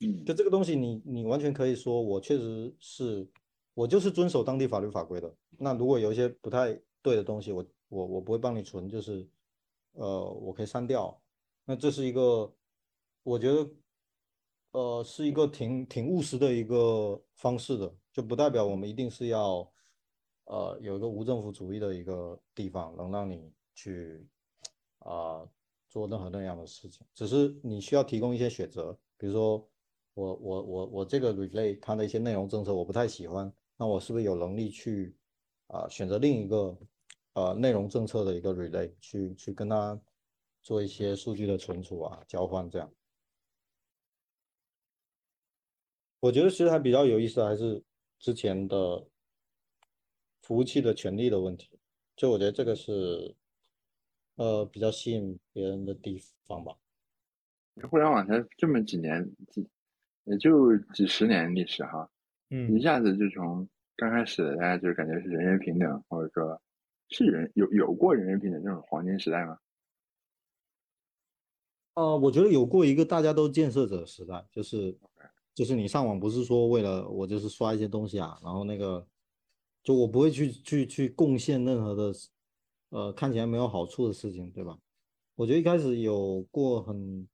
[0.00, 3.28] 嗯，就这个东西，你你完全可以说，我确实是，
[3.74, 5.32] 我就是遵守当地法律法规的。
[5.56, 9.28] 那如果有一些不太对的东西，我我我不会帮你存，就是，
[9.92, 11.20] 呃，我可以删掉。
[11.64, 12.54] 那这是一个，
[13.22, 13.70] 我觉得，
[14.72, 19.70] 呃，是一个挺挺务实的一个方式的，就不代表我们一定是要，
[20.44, 24.26] 呃，有一个无政府主义的一个地方，能让你去。
[25.00, 25.48] 啊，
[25.88, 29.66] 做任何那样的事情，只是你需要提供一些选择，比如说
[30.12, 35.16] 我我我我这个 relay 它的一些内容政策我不太喜欢，那我是不是有能力去
[35.68, 36.76] 啊选择另一个
[37.38, 40.00] 呃内容政策的一个 relay 去去跟它
[40.62, 42.92] 做一些数据的存储啊交换这样？
[46.20, 47.82] 我觉得其实还比较有意思，还是
[48.18, 49.06] 之前的
[50.42, 51.78] 服务器的权利的问题，
[52.16, 53.34] 就我觉得这个是。
[54.40, 56.72] 呃，比较吸引别人的地方吧。
[57.90, 59.68] 互联网才这么几年，几
[60.22, 62.08] 也就几十年历史哈，
[62.50, 66.62] 嗯，一下子就从刚开始大家就感觉是人人平等，或者说
[67.10, 69.58] 是人有有过人人平等这种黄金时代吗？
[71.94, 74.98] 呃，我觉得有过一个大家都建设者时代，就是
[75.54, 79.06] 就是你上网不是说为了我就是刷一些东西啊，然后那个
[79.82, 82.12] 就我不会去去去贡献任何的。
[82.90, 84.78] 呃，看起来没有好处的事情，对吧？
[85.34, 87.28] 我觉得一开始有过很，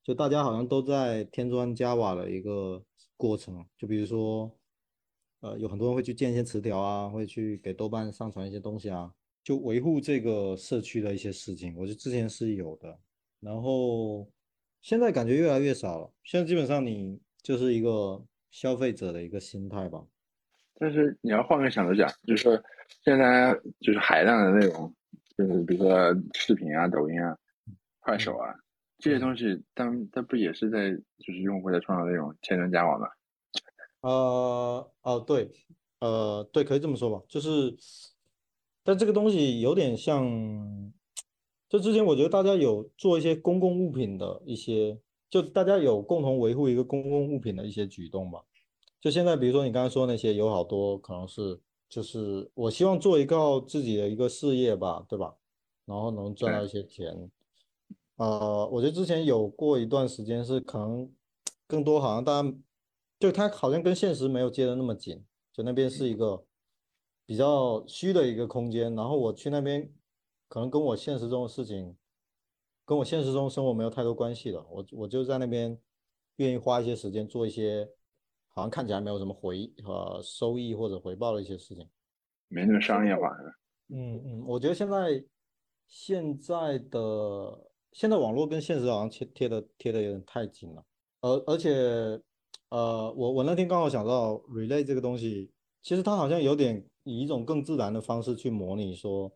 [0.00, 2.84] 就大家好像都在添砖加瓦的一个
[3.16, 3.66] 过程。
[3.76, 4.56] 就比如说，
[5.42, 9.12] 呃，有很多人会去建一些词条啊，会去给豆瓣上传一些东西啊，
[9.44, 11.76] 就维护这个社区的一些事情。
[11.76, 12.98] 我觉得之前是有的，
[13.40, 14.26] 然后
[14.80, 16.10] 现在感觉越来越少了。
[16.24, 20.02] 现在基本上你就是一个消费者的一个心态吧。
[20.78, 22.62] 但是你要换个角度讲，就是说。
[23.02, 24.94] 现在就是海量的内容，
[25.36, 27.34] 就是比如说视频啊、抖音啊、
[28.00, 28.54] 快手啊
[28.98, 33.08] 这些东西，它它不也是在就是用户在创造内容，千人加网吗？
[34.02, 35.50] 呃，哦，对，
[36.00, 37.76] 呃，对，可以这么说吧，就是，
[38.84, 40.92] 但这个东西有点像，
[41.68, 44.98] 就之前我觉得大家有做一些公共物品的一些，
[45.30, 48.42] 就大家有共同维护一个公共物品的一些举动吧。
[49.00, 51.60] 就现在，比如说你刚才说那些，有好多可能是。
[51.92, 55.34] 就是我希望做一个自己的一个事业吧，对吧？
[55.84, 57.30] 然后能赚到一些钱。
[58.16, 61.12] 呃，我觉得之前有过一段时间是可能
[61.66, 62.54] 更多好像大家
[63.22, 66.44] 就它好像跟现实没有接的那么紧，就那边是一个
[67.24, 68.92] 比较虚的一个空间。
[68.96, 69.88] 然后我去那边，
[70.48, 71.96] 可能跟我现实中的事情，
[72.84, 75.78] 跟跟我现实中生活没有太多关系的，我我就在那边
[76.36, 77.88] 愿意花一些时间做一些
[78.48, 81.88] 好像看起来没有什么回呃收益或者回报的一些事情，
[82.48, 83.30] 没那么商业化？
[83.88, 85.24] 嗯嗯，我觉得现在
[85.88, 90.84] 现在的现在网络跟现实好像贴贴的贴的有点太紧了，
[91.22, 92.20] 而而且
[92.72, 95.50] 呃我我那天刚好想到 relay 这个东西，
[95.82, 99.30] 其实它好像有点以一种更自然的方式去模拟说，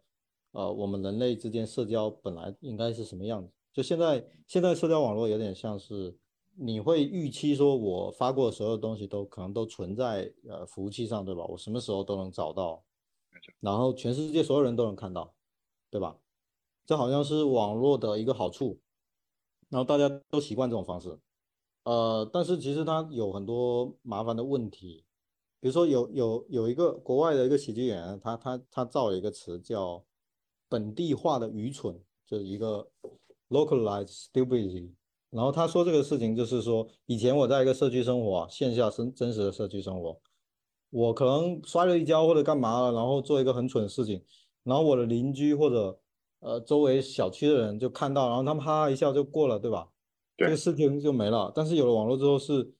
[0.53, 6.17] 呃我们人类之间社交本来应该是什么样子，就现在现在社交网络有点像是
[6.55, 11.45] 你会预期说我发过所有东西都可能都存在呃服务器上对吧？
[11.45, 12.83] 我什么时候都能找到。
[13.61, 15.35] 然后全世界所有人都能看到，
[15.91, 16.17] 对吧？
[16.87, 18.81] 这好像是网络的一个好处，
[19.69, 21.19] 然后大家都习惯这种方式。
[21.87, 25.05] 呃，但是其实它有很多麻烦的问题，
[25.61, 30.05] 比如说有有有一个国外的一个喜剧演员，他他他造了一个词叫
[30.69, 32.89] 本地化的愚蠢，就是一个
[33.51, 34.91] localized stupidity。
[35.31, 40.21] 然后他说这个事情就是说，以前我在一个社区生活，线下真真实的社区生活。
[40.91, 44.21] 我可能摔了一跤或者干嘛了，然后做一个很蠢的事情，
[44.65, 46.01] 然后我的邻居或者
[46.41, 49.89] 呃周围小区的人就看到，然后他们哈哈一笑就过了，对吧？
[50.37, 51.53] 这个事情就没了。
[51.55, 52.73] 但是有了网络之后，是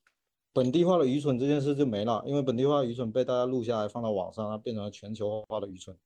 [0.53, 5.97] 本地化的愚蠢这件事就没了，因为本地化的愚蠢被大家录下来放到网上，它变成了全球化的愚蠢。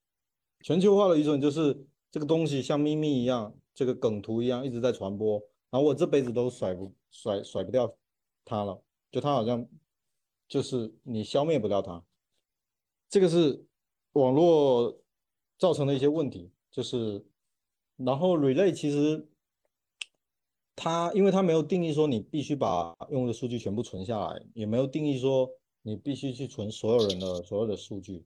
[0.62, 5.38] 全球化的愚蠢就是这个东西像秘密一样，这个梗图一样一直在传播，
[5.70, 7.94] 然后我这辈子都甩不甩甩不掉
[8.44, 9.66] 它了，就它好像。
[10.51, 12.03] 就是你消灭不掉它，
[13.09, 13.64] 这个是
[14.14, 15.01] 网络
[15.57, 16.51] 造成的一些问题。
[16.72, 17.24] 就是，
[17.98, 19.28] 然后 relay 其实
[20.83, 25.51] 它，因为它没有定义说你必须把用户的数据全部存下来，也没有定义说
[25.83, 28.24] 你必须去存所有人的所有的数据，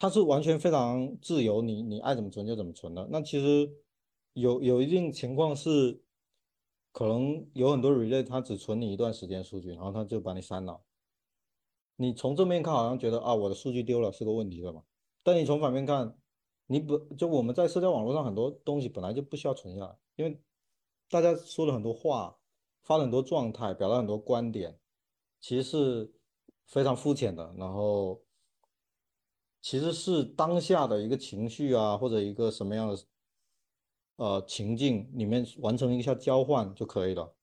[0.00, 3.06] 它是完全非常自由，你你爱怎么存就怎么存的。
[3.08, 3.70] 那其实
[4.32, 6.02] 有有一定情况是，
[6.90, 10.80] 可能有很多 relay 它只存你一段时间数据，然后它就把你删了。
[11.94, 14.82] 你从正面看，好像觉得啊，我的数据丢了是个问题，对吗？
[15.22, 16.18] 但你从反面看，
[16.66, 20.40] 你不就我们在社交网络上很多东西本来就不需要存下来，因为
[21.10, 22.36] 大家说了很多话，
[22.82, 24.78] 发了很多状态，表达很多观点，
[25.40, 26.12] 其实是
[26.66, 27.54] 非常肤浅的。
[27.56, 28.22] 然后
[29.60, 32.98] 其实是当下的一个情绪啊，或者一个什么样的
[34.16, 37.34] 呃情境里面完成一下交换就可以了，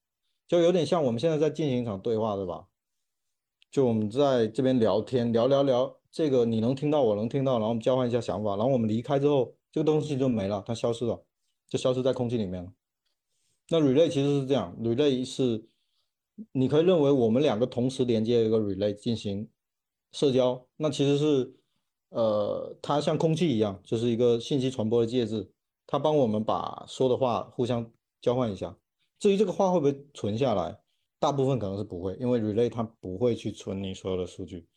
[0.48, 2.68] 就有点像我们现在在进行一场对话，对吧？
[3.72, 11.26] 就我们在这边聊天，聊聊聊，这个你能听到，我能听到，然后我们交换一下想法，然后我们离开之后，这个东西就没了，它消失了，
[11.68, 12.72] 就消失在空气里面了。
[13.70, 15.66] 那 relay 其实是这样，relay 是
[16.52, 19.50] 你可以认为我们两个同时连接一个 relay 进行
[20.12, 21.56] 社交，那其实是
[22.10, 25.52] 呃，它像空气一样，就是一个信息传播的介质，
[25.88, 27.92] 它帮我们把说的话互相
[28.22, 28.78] 交换一下。
[29.20, 30.80] 至于这个话会不会存下来？
[31.18, 34.68] 大部分可能是不会，因为 relay 它不会去存你所有的数据，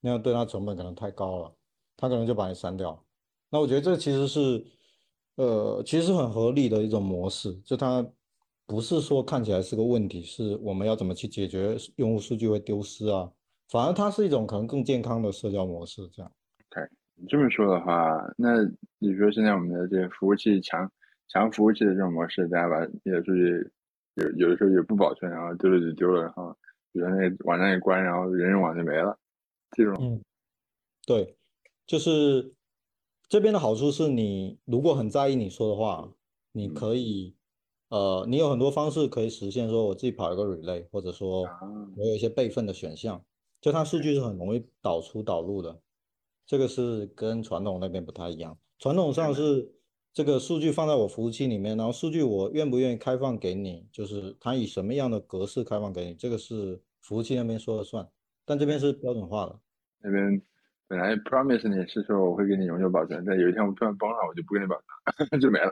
[0.00, 1.52] 那样对它成本可能太高了，
[1.96, 3.02] 它可能就把你删掉。
[3.50, 4.64] 那我觉得这其实是，
[5.36, 8.06] 呃，其实是很合理的一种模式，就它
[8.66, 13.30] 不是说看起来是个问题，是我们要怎么去解决用户数据会丢失啊？
[13.68, 16.06] 反而它是一种可能更健康的社交模式。
[16.12, 16.32] 这样。
[16.70, 18.62] OK，你这么说的话，那
[18.98, 20.90] 你说现在我们的这些服务器强
[21.28, 23.70] 强服务器的这种模式，大家把你的数据。
[24.16, 26.56] 有有的时候也不保存，然后丢了就丢了，然后
[26.90, 29.14] 比如那个网站一关，然后人人网就没了。
[29.72, 30.22] 这种，嗯，
[31.06, 31.36] 对，
[31.86, 32.54] 就是
[33.28, 36.10] 这边的好处是你如果很在意你说的话，
[36.52, 37.36] 你可以，
[37.88, 41.42] 呃，你有很多方式可以实现，说我自己跑一个 relay，或者说
[41.94, 43.24] 我有一些备份的选项，
[43.60, 45.80] 就它数据是很容易导出导入的，
[46.46, 49.72] 这个是跟传统那边不太一样，传统上是。
[50.16, 58.08] 这个数据放在我服务器里面，然后数据我愿不愿意开放给你，就是它以什么样的格式开放给你，这个是服务器那边说了算。
[58.46, 59.60] 但这边是标准化的。
[59.98, 60.40] 那边
[60.88, 64.74] 本来 promise 你是说我会给你永久保存，但有一天我突然崩了，我就不给你保
[65.28, 65.70] 存， 就没了。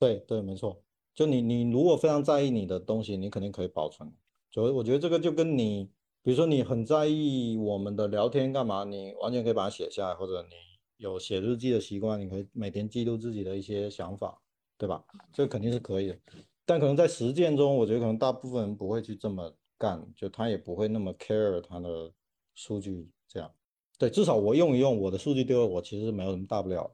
[0.00, 0.82] 对对，没错。
[1.18, 4.08] 就你你如果非常在意你的东西，你肯定可以保存。
[4.52, 5.90] 就我觉得这个就跟你，
[6.22, 10.54] 比如说你很在意我们的聊天干嘛，你完全可以把它写下来，或者你。
[10.98, 14.40] 有写日记的习惯，你可以每天记录自己的一些想法，
[14.76, 15.04] 对吧？
[15.32, 16.18] 这个肯定是可以的，
[16.64, 22.12] 但可能在实践中，我觉得可能大部分人不会去这么干，就他也不会那么 care 他的
[22.54, 23.48] 数据这样。
[23.96, 26.92] 对，至少我用一用，我的数据丢了，我其实没有什么大不了。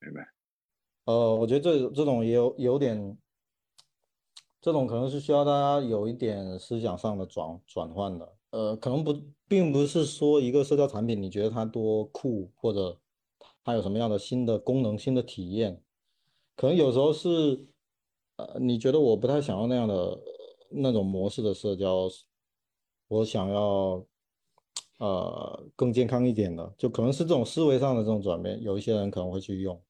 [0.00, 0.26] 明白。
[1.04, 3.18] 呃，我觉得这这种也有有点，
[4.66, 8.32] 这种可能是需要大家有一点思想上的转转换的。
[8.50, 12.98] 呃，可能不，并不是说一个社交产品你觉得它多酷或者。
[13.64, 15.80] 它有什么样的新的功能、新的体验？
[16.56, 17.66] 可能有时候是，
[18.36, 20.18] 呃，你觉得我不太想要那样的
[20.70, 22.08] 那种模式的社交，
[23.06, 24.04] 我想要
[24.98, 29.80] 呃更健康一点的，就可能是这种思维上的这种转变，有一些人可能会去用。